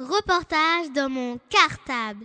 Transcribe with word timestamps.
Reportage 0.00 0.90
dans 0.94 1.10
mon 1.10 1.38
cartable. 1.50 2.24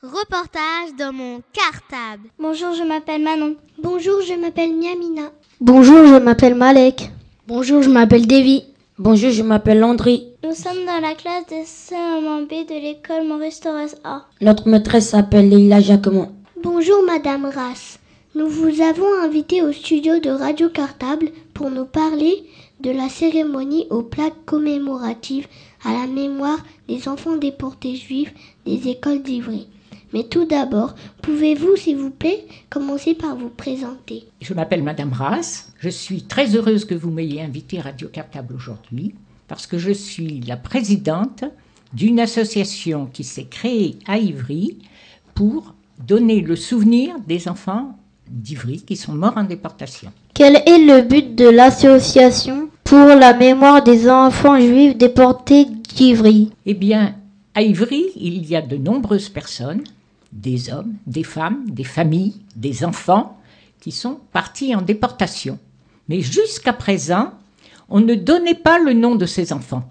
Reportage 0.00 0.94
dans 0.96 1.12
mon 1.12 1.42
cartable. 1.52 2.28
Bonjour, 2.38 2.72
je 2.74 2.84
m'appelle 2.84 3.24
Manon. 3.24 3.56
Bonjour, 3.82 4.20
je 4.20 4.34
m'appelle 4.34 4.72
Miamina. 4.72 5.32
Bonjour, 5.60 6.06
je 6.06 6.22
m'appelle 6.22 6.54
Malek. 6.54 7.10
Bonjour, 7.48 7.82
je 7.82 7.90
m'appelle 7.90 8.28
Davy. 8.28 8.62
Bonjour, 9.00 9.32
je 9.32 9.42
m'appelle 9.42 9.80
Landry. 9.80 10.29
Nous 10.42 10.54
sommes 10.54 10.86
dans 10.86 11.00
la 11.02 11.14
classe 11.14 11.44
de 11.48 11.66
CM1 11.66 12.46
B 12.46 12.66
de 12.66 12.80
l'école 12.80 13.28
Maurice 13.28 13.60
Torres 13.60 13.94
A. 14.04 14.24
Notre 14.40 14.68
maîtresse 14.68 15.10
s'appelle 15.10 15.50
Leila 15.50 15.80
Jacquemont. 15.80 16.32
Bonjour 16.62 17.04
Madame 17.04 17.44
Rass. 17.44 17.98
Nous 18.34 18.48
vous 18.48 18.80
avons 18.80 19.20
invité 19.22 19.60
au 19.60 19.70
studio 19.70 20.18
de 20.18 20.30
Radio 20.30 20.70
Cartable 20.70 21.28
pour 21.52 21.70
nous 21.70 21.84
parler 21.84 22.42
de 22.80 22.90
la 22.90 23.10
cérémonie 23.10 23.86
aux 23.90 24.02
plaques 24.02 24.46
commémoratives 24.46 25.46
à 25.84 25.92
la 25.92 26.06
mémoire 26.06 26.64
des 26.88 27.06
enfants 27.06 27.36
déportés 27.36 27.96
juifs 27.96 28.32
des 28.64 28.88
écoles 28.88 29.22
d'Ivry. 29.22 29.68
Mais 30.14 30.24
tout 30.24 30.46
d'abord, 30.46 30.94
pouvez-vous, 31.20 31.76
s'il 31.76 31.98
vous 31.98 32.10
plaît, 32.10 32.46
commencer 32.70 33.14
par 33.14 33.36
vous 33.36 33.50
présenter? 33.50 34.24
Je 34.40 34.54
m'appelle 34.54 34.82
Madame 34.82 35.12
Rass. 35.12 35.74
Je 35.80 35.90
suis 35.90 36.22
très 36.22 36.56
heureuse 36.56 36.86
que 36.86 36.94
vous 36.94 37.10
m'ayez 37.10 37.42
invité 37.42 37.78
à 37.78 37.82
Radio 37.82 38.08
Cartable 38.08 38.54
aujourd'hui 38.54 39.14
parce 39.50 39.66
que 39.66 39.78
je 39.78 39.90
suis 39.90 40.40
la 40.46 40.56
présidente 40.56 41.42
d'une 41.92 42.20
association 42.20 43.06
qui 43.12 43.24
s'est 43.24 43.48
créée 43.50 43.98
à 44.06 44.16
Ivry 44.16 44.78
pour 45.34 45.74
donner 46.06 46.40
le 46.40 46.54
souvenir 46.54 47.16
des 47.26 47.48
enfants 47.48 47.98
d'Ivry 48.28 48.80
qui 48.82 48.94
sont 48.94 49.12
morts 49.12 49.36
en 49.36 49.42
déportation. 49.42 50.12
Quel 50.34 50.54
est 50.54 50.78
le 50.78 51.02
but 51.02 51.34
de 51.34 51.48
l'association 51.48 52.68
pour 52.84 53.08
la 53.08 53.34
mémoire 53.34 53.82
des 53.82 54.08
enfants 54.08 54.56
juifs 54.60 54.96
déportés 54.96 55.64
d'Ivry? 55.64 56.52
Eh 56.64 56.74
bien, 56.74 57.16
à 57.52 57.62
Ivry, 57.62 58.04
il 58.14 58.48
y 58.48 58.54
a 58.54 58.62
de 58.62 58.76
nombreuses 58.76 59.30
personnes 59.30 59.82
des 60.30 60.72
hommes, 60.72 60.94
des 61.08 61.24
femmes, 61.24 61.64
des 61.66 61.82
familles, 61.82 62.36
des 62.54 62.84
enfants 62.84 63.36
qui 63.80 63.90
sont 63.90 64.20
partis 64.32 64.76
en 64.76 64.82
déportation. 64.82 65.58
Mais 66.08 66.20
jusqu'à 66.20 66.72
présent, 66.72 67.32
on 67.90 68.00
ne 68.00 68.14
donnait 68.14 68.54
pas 68.54 68.78
le 68.78 68.92
nom 68.92 69.16
de 69.16 69.26
ces 69.26 69.52
enfants. 69.52 69.82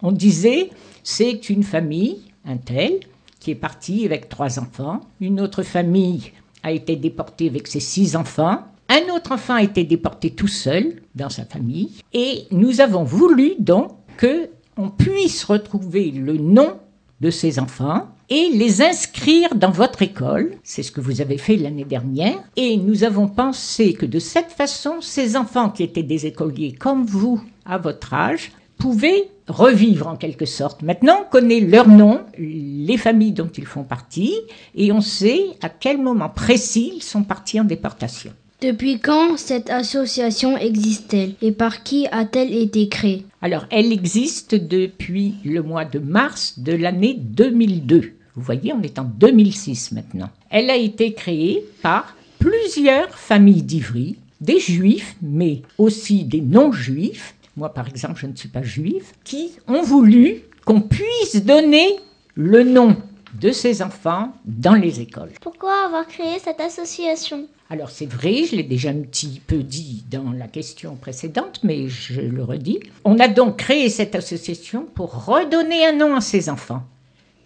On 0.00 0.12
disait 0.12 0.70
c'est 1.02 1.50
une 1.50 1.64
famille, 1.64 2.18
un 2.44 2.56
tel, 2.56 3.00
qui 3.40 3.50
est 3.50 3.56
parti 3.56 4.04
avec 4.04 4.28
trois 4.28 4.58
enfants, 4.58 5.00
une 5.20 5.40
autre 5.40 5.62
famille 5.62 6.32
a 6.62 6.72
été 6.72 6.96
déportée 6.96 7.48
avec 7.48 7.66
ses 7.66 7.80
six 7.80 8.16
enfants, 8.16 8.62
un 8.88 9.14
autre 9.14 9.32
enfant 9.32 9.54
a 9.54 9.62
été 9.62 9.84
déporté 9.84 10.30
tout 10.30 10.48
seul 10.48 11.02
dans 11.14 11.28
sa 11.28 11.44
famille, 11.44 11.90
et 12.12 12.44
nous 12.50 12.80
avons 12.80 13.04
voulu 13.04 13.54
donc 13.58 13.92
que 14.16 14.48
on 14.76 14.90
puisse 14.90 15.44
retrouver 15.44 16.10
le 16.10 16.36
nom 16.36 16.78
de 17.20 17.30
ces 17.30 17.58
enfants 17.58 18.08
et 18.30 18.50
les 18.52 18.82
inscrire 18.82 19.54
dans 19.54 19.70
votre 19.70 20.02
école. 20.02 20.52
C'est 20.62 20.82
ce 20.82 20.92
que 20.92 21.00
vous 21.00 21.20
avez 21.20 21.38
fait 21.38 21.56
l'année 21.56 21.84
dernière. 21.84 22.42
Et 22.56 22.76
nous 22.76 23.04
avons 23.04 23.28
pensé 23.28 23.94
que 23.94 24.06
de 24.06 24.18
cette 24.18 24.50
façon, 24.50 25.00
ces 25.00 25.36
enfants 25.36 25.70
qui 25.70 25.82
étaient 25.82 26.02
des 26.02 26.26
écoliers 26.26 26.72
comme 26.72 27.04
vous 27.04 27.40
à 27.64 27.78
votre 27.78 28.12
âge 28.14 28.52
pouvaient 28.78 29.28
revivre 29.48 30.06
en 30.06 30.16
quelque 30.16 30.46
sorte. 30.46 30.82
Maintenant, 30.82 31.20
on 31.22 31.30
connaît 31.30 31.60
leur 31.60 31.88
nom, 31.88 32.20
les 32.38 32.96
familles 32.96 33.32
dont 33.32 33.50
ils 33.56 33.66
font 33.66 33.82
partie, 33.82 34.34
et 34.74 34.92
on 34.92 35.00
sait 35.00 35.46
à 35.62 35.68
quel 35.68 35.98
moment 35.98 36.28
précis 36.28 36.92
ils 36.96 37.02
sont 37.02 37.24
partis 37.24 37.60
en 37.60 37.64
déportation. 37.64 38.32
Depuis 38.60 38.98
quand 38.98 39.36
cette 39.36 39.70
association 39.70 40.56
existe-t-elle 40.58 41.34
et 41.42 41.52
par 41.52 41.84
qui 41.84 42.08
a-t-elle 42.10 42.52
été 42.52 42.88
créée? 42.88 43.24
Alors, 43.40 43.66
elle 43.70 43.92
existe 43.92 44.56
depuis 44.56 45.34
le 45.44 45.62
mois 45.62 45.84
de 45.84 46.00
mars 46.00 46.58
de 46.58 46.72
l'année 46.72 47.14
2002. 47.14 48.14
Vous 48.38 48.44
voyez, 48.44 48.72
on 48.72 48.82
est 48.82 49.00
en 49.00 49.04
2006 49.04 49.90
maintenant. 49.90 50.30
Elle 50.48 50.70
a 50.70 50.76
été 50.76 51.12
créée 51.12 51.64
par 51.82 52.14
plusieurs 52.38 53.10
familles 53.10 53.64
d'Ivry, 53.64 54.16
des 54.40 54.60
juifs, 54.60 55.16
mais 55.20 55.62
aussi 55.76 56.22
des 56.22 56.40
non-juifs. 56.40 57.34
Moi, 57.56 57.74
par 57.74 57.88
exemple, 57.88 58.20
je 58.20 58.28
ne 58.28 58.36
suis 58.36 58.48
pas 58.48 58.62
juif, 58.62 59.12
qui 59.24 59.50
ont 59.66 59.82
voulu 59.82 60.42
qu'on 60.64 60.82
puisse 60.82 61.44
donner 61.44 61.96
le 62.36 62.62
nom 62.62 62.96
de 63.40 63.50
ces 63.50 63.82
enfants 63.82 64.32
dans 64.44 64.74
les 64.74 65.00
écoles. 65.00 65.32
Pourquoi 65.40 65.86
avoir 65.86 66.06
créé 66.06 66.38
cette 66.38 66.60
association? 66.60 67.48
Alors 67.70 67.90
c'est 67.90 68.06
vrai, 68.06 68.44
je 68.44 68.54
l'ai 68.54 68.62
déjà 68.62 68.90
un 68.90 69.02
petit 69.02 69.42
peu 69.44 69.64
dit 69.64 70.04
dans 70.08 70.30
la 70.30 70.46
question 70.46 70.94
précédente, 70.94 71.58
mais 71.64 71.88
je 71.88 72.20
le 72.20 72.44
redis. 72.44 72.78
On 73.04 73.18
a 73.18 73.26
donc 73.26 73.56
créé 73.56 73.90
cette 73.90 74.14
association 74.14 74.86
pour 74.94 75.26
redonner 75.26 75.84
un 75.86 75.92
nom 75.92 76.14
à 76.14 76.20
ces 76.20 76.48
enfants. 76.48 76.84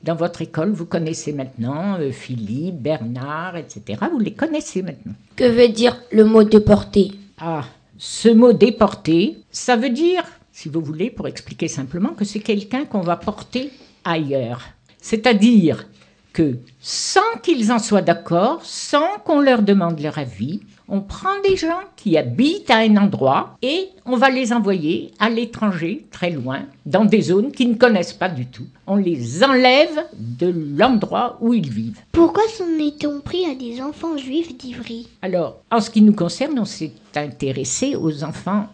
Dans 0.03 0.17
votre 0.17 0.43
école, 0.43 0.73
vous 0.73 0.87
connaissez 0.87 1.33
maintenant 1.33 1.99
euh, 2.01 2.11
Philippe, 2.11 2.83
Bernard, 2.83 3.57
etc. 3.57 4.01
Vous 4.11 4.19
les 4.19 4.33
connaissez 4.33 4.83
maintenant. 4.83 5.15
Que 5.37 5.45
veut 5.45 5.69
dire 5.69 5.97
le 6.11 6.25
mot 6.25 6.43
déporté? 6.43 7.13
Ah, 7.39 7.65
ce 7.99 8.29
mot 8.29 8.53
déporté, 8.53 9.39
ça 9.53 9.77
veut 9.77 9.91
dire, 9.91 10.25
si 10.51 10.69
vous 10.69 10.81
voulez, 10.81 11.11
pour 11.11 11.29
expliquer 11.29 11.69
simplement, 11.69 12.15
que 12.15 12.25
c'est 12.25 12.41
quelqu'un 12.41 12.85
qu'on 12.85 13.03
va 13.03 13.17
porter 13.17 13.71
ailleurs. 14.05 14.63
C'est-à-dire 15.01 15.87
que 16.33 16.57
sans 16.81 17.39
qu'ils 17.43 17.71
en 17.71 17.79
soient 17.79 18.03
d'accord, 18.03 18.61
sans 18.65 19.19
qu'on 19.25 19.41
leur 19.41 19.63
demande 19.63 20.01
leur 20.01 20.19
avis, 20.19 20.63
on 20.93 21.01
prend 21.01 21.41
des 21.43 21.57
gens 21.57 21.81
qui 21.97 22.19
habitent 22.19 22.71
à 22.71 22.77
un 22.77 22.99
endroit 22.99 23.57
et 23.63 23.89
on 24.05 24.19
va 24.19 24.29
les 24.29 24.53
envoyer 24.53 25.13
à 25.19 25.31
l'étranger, 25.31 26.05
très 26.11 26.29
loin, 26.29 26.67
dans 26.85 27.07
des 27.07 27.23
zones 27.23 27.51
qu'ils 27.51 27.71
ne 27.71 27.77
connaissent 27.77 28.13
pas 28.13 28.29
du 28.29 28.45
tout. 28.45 28.67
On 28.87 28.97
les 28.97 29.43
enlève 29.43 30.05
de 30.13 30.53
l'endroit 30.77 31.39
où 31.41 31.55
ils 31.55 31.71
vivent. 31.71 32.03
Pourquoi 32.13 32.43
s'en 32.49 32.79
est-on 32.79 33.23
pris 33.23 33.47
à 33.47 33.55
des 33.55 33.81
enfants 33.81 34.19
juifs 34.19 34.55
d'Ivry? 34.59 35.09
Alors, 35.23 35.63
en 35.71 35.81
ce 35.81 35.89
qui 35.89 36.03
nous 36.03 36.13
concerne, 36.13 36.59
on 36.59 36.67
s'est 36.67 36.93
intéressé 37.17 37.97
aux 37.97 38.23
enfants 38.23 38.67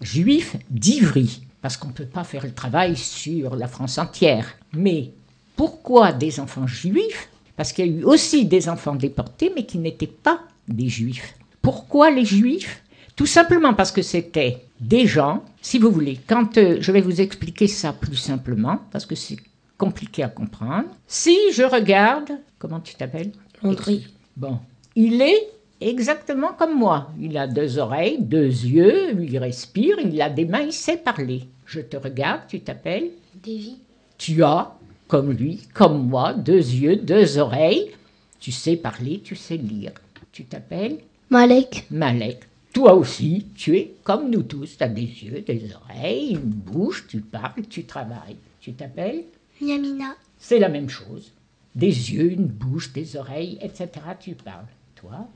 juifs 0.00 0.56
d'Ivry, 0.70 1.42
parce 1.60 1.76
qu'on 1.76 1.88
ne 1.88 1.92
peut 1.92 2.06
pas 2.06 2.24
faire 2.24 2.44
le 2.44 2.54
travail 2.54 2.96
sur 2.96 3.54
la 3.54 3.68
France 3.68 3.98
entière. 3.98 4.48
Mais 4.72 5.10
pourquoi 5.56 6.14
des 6.14 6.40
enfants 6.40 6.66
juifs? 6.66 7.28
Parce 7.54 7.74
qu'il 7.74 7.86
y 7.86 7.90
a 7.90 8.00
eu 8.00 8.04
aussi 8.04 8.46
des 8.46 8.70
enfants 8.70 8.94
déportés, 8.94 9.52
mais 9.54 9.66
qui 9.66 9.76
n'étaient 9.76 10.06
pas 10.06 10.40
des 10.68 10.88
juifs. 10.88 11.34
Pourquoi 11.66 12.12
les 12.12 12.24
juifs? 12.24 12.80
Tout 13.16 13.26
simplement 13.26 13.74
parce 13.74 13.90
que 13.90 14.00
c'était 14.00 14.66
des 14.78 15.08
gens, 15.08 15.42
si 15.60 15.80
vous 15.80 15.90
voulez, 15.90 16.20
quand 16.28 16.58
euh, 16.58 16.76
je 16.78 16.92
vais 16.92 17.00
vous 17.00 17.20
expliquer 17.20 17.66
ça 17.66 17.92
plus 17.92 18.14
simplement, 18.14 18.78
parce 18.92 19.04
que 19.04 19.16
c'est 19.16 19.38
compliqué 19.76 20.22
à 20.22 20.28
comprendre. 20.28 20.84
Si 21.08 21.36
je 21.52 21.64
regarde, 21.64 22.30
comment 22.60 22.78
tu 22.78 22.94
t'appelles? 22.94 23.32
Landry. 23.64 24.06
Bon, 24.36 24.60
il 24.94 25.20
est 25.20 25.48
exactement 25.80 26.52
comme 26.52 26.78
moi. 26.78 27.10
Il 27.20 27.36
a 27.36 27.48
deux 27.48 27.78
oreilles, 27.78 28.18
deux 28.20 28.46
yeux, 28.46 29.20
il 29.20 29.36
respire, 29.36 29.96
il 29.98 30.22
a 30.22 30.30
des 30.30 30.44
mains, 30.44 30.60
il 30.60 30.72
sait 30.72 30.98
parler. 30.98 31.48
Je 31.64 31.80
te 31.80 31.96
regarde, 31.96 32.42
tu 32.46 32.60
t'appelles? 32.60 33.10
Davy. 33.44 33.78
Tu 34.18 34.44
as, 34.44 34.72
comme 35.08 35.32
lui, 35.32 35.62
comme 35.74 36.06
moi, 36.06 36.32
deux 36.32 36.52
yeux, 36.52 36.94
deux 36.94 37.38
oreilles. 37.38 37.90
Tu 38.38 38.52
sais 38.52 38.76
parler, 38.76 39.20
tu 39.24 39.34
sais 39.34 39.56
lire. 39.56 39.94
Tu 40.30 40.44
t'appelles? 40.44 40.98
Malek. 41.28 41.86
Malek. 41.90 42.44
Toi 42.72 42.94
aussi, 42.94 43.46
tu 43.56 43.76
es 43.76 43.94
comme 44.04 44.30
nous 44.30 44.44
tous. 44.44 44.76
Tu 44.76 44.84
as 44.84 44.88
des 44.88 45.02
yeux, 45.02 45.40
des 45.40 45.74
oreilles, 45.74 46.34
une 46.34 46.50
bouche, 46.50 47.06
tu 47.08 47.20
parles, 47.20 47.66
tu 47.68 47.84
travailles. 47.84 48.36
Tu 48.60 48.74
t'appelles 48.74 49.24
Miamina. 49.60 50.14
C'est 50.38 50.60
la 50.60 50.68
même 50.68 50.88
chose. 50.88 51.32
Des 51.74 52.12
yeux, 52.12 52.30
une 52.30 52.46
bouche, 52.46 52.92
des 52.92 53.16
oreilles, 53.16 53.58
etc. 53.60 53.88
Tu 54.20 54.34
parles. 54.34 54.66
Toi 54.94 55.26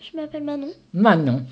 Je 0.00 0.16
m'appelle 0.16 0.44
Manon. 0.44 0.70
Manon. 0.94 1.44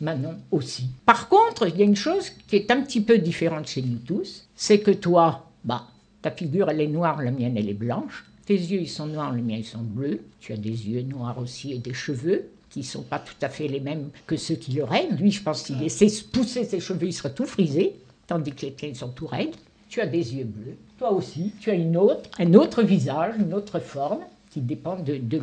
Manon 0.00 0.36
aussi. 0.52 0.86
Par 1.04 1.28
contre, 1.28 1.66
il 1.68 1.76
y 1.76 1.82
a 1.82 1.86
une 1.86 1.96
chose 1.96 2.30
qui 2.46 2.56
est 2.56 2.70
un 2.70 2.82
petit 2.82 3.00
peu 3.00 3.18
différente 3.18 3.66
chez 3.66 3.82
nous 3.82 3.98
tous, 3.98 4.46
c'est 4.54 4.80
que 4.80 4.90
toi, 4.92 5.50
bah, 5.64 5.88
ta 6.22 6.30
figure 6.30 6.70
elle 6.70 6.80
est 6.80 6.86
noire, 6.86 7.20
la 7.20 7.32
mienne 7.32 7.56
elle 7.56 7.68
est 7.68 7.74
blanche. 7.74 8.24
Tes 8.46 8.54
yeux 8.54 8.80
ils 8.80 8.88
sont 8.88 9.06
noirs, 9.06 9.32
les 9.32 9.42
miens 9.42 9.56
ils 9.56 9.64
sont 9.64 9.82
bleus. 9.82 10.20
Tu 10.40 10.52
as 10.52 10.56
des 10.56 10.88
yeux 10.88 11.02
noirs 11.02 11.38
aussi 11.38 11.72
et 11.72 11.78
des 11.78 11.94
cheveux 11.94 12.50
qui 12.70 12.82
sont 12.82 13.02
pas 13.02 13.20
tout 13.20 13.34
à 13.40 13.48
fait 13.48 13.68
les 13.68 13.80
mêmes 13.80 14.10
que 14.26 14.36
ceux 14.36 14.56
qu'il 14.56 14.80
aurait. 14.82 15.08
Lui, 15.18 15.30
je 15.30 15.42
pense 15.42 15.62
qu'il 15.62 15.78
laissait 15.78 16.08
pousser 16.32 16.64
ses 16.64 16.80
cheveux, 16.80 17.06
il 17.06 17.12
serait 17.12 17.32
tout 17.32 17.46
frisé, 17.46 17.94
tandis 18.26 18.52
que 18.52 18.66
les 18.66 18.72
tiens 18.72 18.92
sont 18.94 19.10
tout 19.10 19.26
raides. 19.26 19.54
Tu 19.88 20.00
as 20.00 20.06
des 20.06 20.34
yeux 20.34 20.44
bleus. 20.44 20.76
Toi 20.98 21.12
aussi, 21.12 21.52
tu 21.60 21.70
as 21.70 21.74
une 21.74 21.96
autre, 21.96 22.28
un 22.38 22.52
autre 22.54 22.82
visage, 22.82 23.34
une 23.38 23.54
autre 23.54 23.78
forme 23.78 24.20
qui 24.50 24.60
dépend 24.60 24.96
de, 24.96 25.16
de 25.16 25.40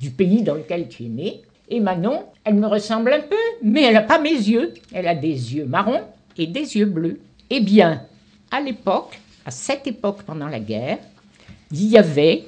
du 0.00 0.10
pays 0.10 0.42
dans 0.42 0.54
lequel 0.54 0.88
tu 0.88 1.04
es 1.04 1.08
né. 1.08 1.42
Et 1.68 1.80
Manon, 1.80 2.24
elle 2.44 2.54
me 2.54 2.66
ressemble 2.66 3.12
un 3.12 3.20
peu, 3.20 3.36
mais 3.62 3.82
elle 3.82 3.94
n'a 3.94 4.02
pas 4.02 4.18
mes 4.18 4.30
yeux. 4.30 4.72
Elle 4.92 5.06
a 5.06 5.14
des 5.14 5.54
yeux 5.54 5.66
marrons 5.66 6.00
et 6.36 6.46
des 6.46 6.76
yeux 6.76 6.86
bleus. 6.86 7.20
Eh 7.50 7.60
bien, 7.60 8.02
à 8.50 8.60
l'époque, 8.60 9.20
à 9.44 9.50
cette 9.50 9.86
époque 9.86 10.22
pendant 10.22 10.48
la 10.48 10.60
guerre, 10.60 10.98
il 11.72 11.86
y 11.86 11.98
avait 11.98 12.44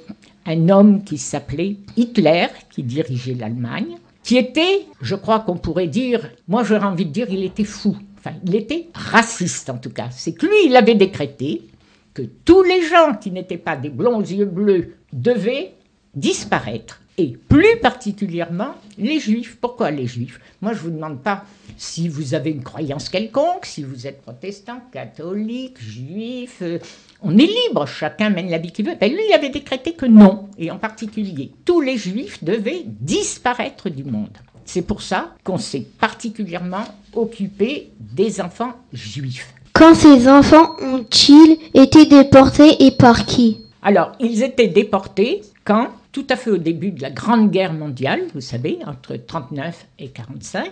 un 0.46 0.68
homme 0.68 1.04
qui 1.04 1.18
s'appelait 1.18 1.76
Hitler, 1.96 2.48
qui 2.70 2.82
dirigeait 2.82 3.34
l'Allemagne, 3.34 3.96
qui 4.22 4.36
était, 4.36 4.86
je 5.00 5.14
crois 5.14 5.40
qu'on 5.40 5.56
pourrait 5.56 5.88
dire, 5.88 6.30
moi 6.48 6.64
j'aurais 6.64 6.86
envie 6.86 7.06
de 7.06 7.10
dire, 7.10 7.28
il 7.30 7.44
était 7.44 7.64
fou. 7.64 7.96
Enfin, 8.18 8.36
il 8.44 8.54
était 8.54 8.86
raciste 8.94 9.68
en 9.70 9.78
tout 9.78 9.90
cas. 9.90 10.08
C'est 10.10 10.32
que 10.32 10.46
lui, 10.46 10.66
il 10.66 10.76
avait 10.76 10.94
décrété 10.94 11.62
que 12.14 12.22
tous 12.22 12.62
les 12.62 12.82
gens 12.82 13.14
qui 13.20 13.30
n'étaient 13.30 13.56
pas 13.56 13.76
des 13.76 13.88
blonds 13.88 14.18
aux 14.18 14.22
yeux 14.22 14.44
bleus 14.44 14.94
devaient 15.12 15.72
disparaître. 16.14 17.00
Et 17.18 17.36
plus 17.48 17.78
particulièrement 17.80 18.74
les 18.96 19.20
juifs. 19.20 19.58
Pourquoi 19.60 19.90
les 19.90 20.06
juifs? 20.06 20.40
Moi, 20.60 20.72
je 20.72 20.78
ne 20.78 20.82
vous 20.82 20.90
demande 20.90 21.22
pas 21.22 21.44
si 21.76 22.08
vous 22.08 22.34
avez 22.34 22.50
une 22.50 22.62
croyance 22.62 23.08
quelconque, 23.08 23.66
si 23.66 23.82
vous 23.82 24.06
êtes 24.06 24.22
protestant, 24.22 24.80
catholique, 24.92 25.80
juif. 25.80 26.62
On 27.22 27.36
est 27.38 27.46
libre, 27.68 27.86
chacun 27.86 28.30
mène 28.30 28.50
la 28.50 28.58
vie 28.58 28.72
qu'il 28.72 28.86
veut. 28.86 28.96
Ben, 29.00 29.10
lui, 29.10 29.20
il 29.28 29.32
avait 29.32 29.48
décrété 29.48 29.92
que 29.92 30.06
non. 30.06 30.48
Et 30.58 30.70
en 30.70 30.78
particulier, 30.78 31.52
tous 31.64 31.80
les 31.80 31.96
juifs 31.96 32.42
devaient 32.42 32.82
disparaître 32.86 33.88
du 33.88 34.04
monde. 34.04 34.36
C'est 34.64 34.82
pour 34.82 35.02
ça 35.02 35.34
qu'on 35.44 35.58
s'est 35.58 35.86
particulièrement 36.00 36.84
occupé 37.14 37.90
des 37.98 38.40
enfants 38.40 38.72
juifs. 38.92 39.52
Quand 39.72 39.94
ces 39.94 40.28
enfants 40.28 40.76
ont-ils 40.80 41.58
été 41.74 42.06
déportés 42.06 42.84
et 42.84 42.90
par 42.90 43.24
qui? 43.26 43.58
Alors, 43.82 44.12
ils 44.20 44.42
étaient 44.42 44.68
déportés 44.68 45.42
quand, 45.64 45.88
tout 46.12 46.26
à 46.30 46.36
fait 46.36 46.50
au 46.50 46.58
début 46.58 46.90
de 46.90 47.02
la 47.02 47.10
Grande 47.10 47.50
Guerre 47.50 47.72
mondiale, 47.72 48.22
vous 48.34 48.40
savez, 48.40 48.78
entre 48.86 49.16
39 49.16 49.86
et 49.98 50.08
45, 50.08 50.70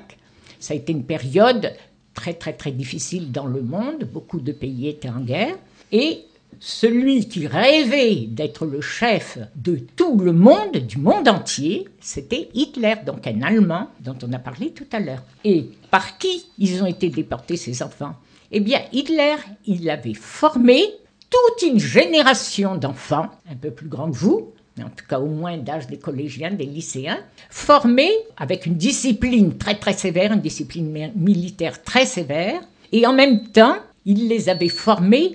ça 0.58 0.74
a 0.74 0.76
été 0.76 0.92
une 0.92 1.04
période 1.04 1.72
très 2.14 2.34
très 2.34 2.52
très 2.52 2.72
difficile 2.72 3.32
dans 3.32 3.46
le 3.46 3.62
monde, 3.62 4.04
beaucoup 4.12 4.40
de 4.40 4.52
pays 4.52 4.88
étaient 4.88 5.08
en 5.08 5.20
guerre, 5.20 5.56
et 5.92 6.24
celui 6.60 7.26
qui 7.26 7.46
rêvait 7.46 8.26
d'être 8.28 8.66
le 8.66 8.80
chef 8.82 9.38
de 9.56 9.80
tout 9.96 10.18
le 10.18 10.32
monde, 10.32 10.76
du 10.76 10.98
monde 10.98 11.26
entier, 11.26 11.88
c'était 12.00 12.50
Hitler, 12.54 12.94
donc 13.06 13.26
un 13.26 13.40
Allemand 13.42 13.88
dont 14.00 14.16
on 14.22 14.32
a 14.32 14.38
parlé 14.38 14.70
tout 14.70 14.86
à 14.92 15.00
l'heure. 15.00 15.24
Et 15.44 15.66
par 15.90 16.18
qui 16.18 16.46
ils 16.58 16.82
ont 16.82 16.86
été 16.86 17.08
déportés, 17.08 17.56
ces 17.56 17.82
enfants? 17.82 18.14
Eh 18.52 18.60
bien, 18.60 18.80
Hitler, 18.92 19.36
il 19.66 19.88
avait 19.88 20.14
formé 20.14 20.82
toute 21.30 21.68
une 21.68 21.78
génération 21.78 22.76
d'enfants, 22.76 23.28
un 23.50 23.54
peu 23.54 23.70
plus 23.70 23.88
grands 23.88 24.10
que 24.10 24.16
vous, 24.16 24.52
en 24.78 24.88
tout 24.90 25.06
cas 25.08 25.20
au 25.20 25.26
moins 25.26 25.56
d'âge 25.56 25.86
des 25.86 25.98
collégiens, 25.98 26.50
des 26.50 26.66
lycéens, 26.66 27.20
formés 27.48 28.12
avec 28.36 28.66
une 28.66 28.74
discipline 28.74 29.56
très 29.56 29.76
très 29.76 29.92
sévère, 29.92 30.32
une 30.32 30.40
discipline 30.40 30.90
mi- 30.90 31.12
militaire 31.14 31.82
très 31.82 32.06
sévère, 32.06 32.60
et 32.92 33.06
en 33.06 33.12
même 33.12 33.48
temps, 33.48 33.76
il 34.04 34.28
les 34.28 34.48
avait 34.48 34.68
formés 34.68 35.32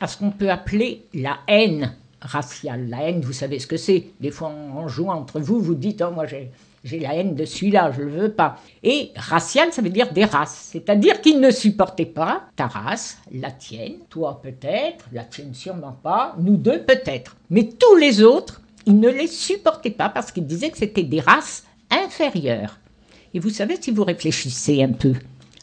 à 0.00 0.06
ce 0.06 0.16
qu'on 0.16 0.30
peut 0.30 0.50
appeler 0.50 1.04
la 1.14 1.38
haine 1.48 1.94
raciale. 2.20 2.88
La 2.88 3.08
haine, 3.08 3.20
vous 3.20 3.32
savez 3.32 3.58
ce 3.58 3.66
que 3.66 3.76
c'est. 3.76 4.06
Des 4.20 4.30
fois, 4.30 4.48
en 4.48 4.88
jouant 4.88 5.14
entre 5.14 5.40
vous, 5.40 5.60
vous 5.60 5.74
dites, 5.74 6.02
oh, 6.06 6.10
moi 6.12 6.26
j'ai... 6.26 6.50
La 6.90 7.14
haine 7.14 7.34
de 7.34 7.44
celui-là, 7.44 7.92
je 7.94 8.00
ne 8.00 8.06
le 8.06 8.12
veux 8.12 8.32
pas. 8.32 8.56
Et 8.82 9.10
racial, 9.16 9.72
ça 9.72 9.82
veut 9.82 9.90
dire 9.90 10.12
des 10.12 10.24
races. 10.24 10.70
C'est-à-dire 10.72 11.20
qu'ils 11.20 11.40
ne 11.40 11.50
supportaient 11.50 12.06
pas 12.06 12.44
ta 12.56 12.66
race, 12.66 13.18
la 13.32 13.50
tienne, 13.50 13.96
toi 14.08 14.40
peut-être, 14.42 15.04
la 15.12 15.24
tienne 15.24 15.52
sûrement 15.52 15.98
pas, 16.02 16.34
nous 16.38 16.56
deux 16.56 16.82
peut-être. 16.84 17.36
Mais 17.50 17.68
tous 17.68 17.96
les 17.96 18.22
autres, 18.22 18.62
ils 18.86 18.98
ne 18.98 19.10
les 19.10 19.26
supportaient 19.26 19.90
pas 19.90 20.08
parce 20.08 20.32
qu'ils 20.32 20.46
disaient 20.46 20.70
que 20.70 20.78
c'était 20.78 21.02
des 21.02 21.20
races 21.20 21.64
inférieures. 21.90 22.78
Et 23.34 23.40
vous 23.40 23.50
savez, 23.50 23.76
si 23.78 23.90
vous 23.90 24.04
réfléchissez 24.04 24.82
un 24.82 24.92
peu, 24.92 25.12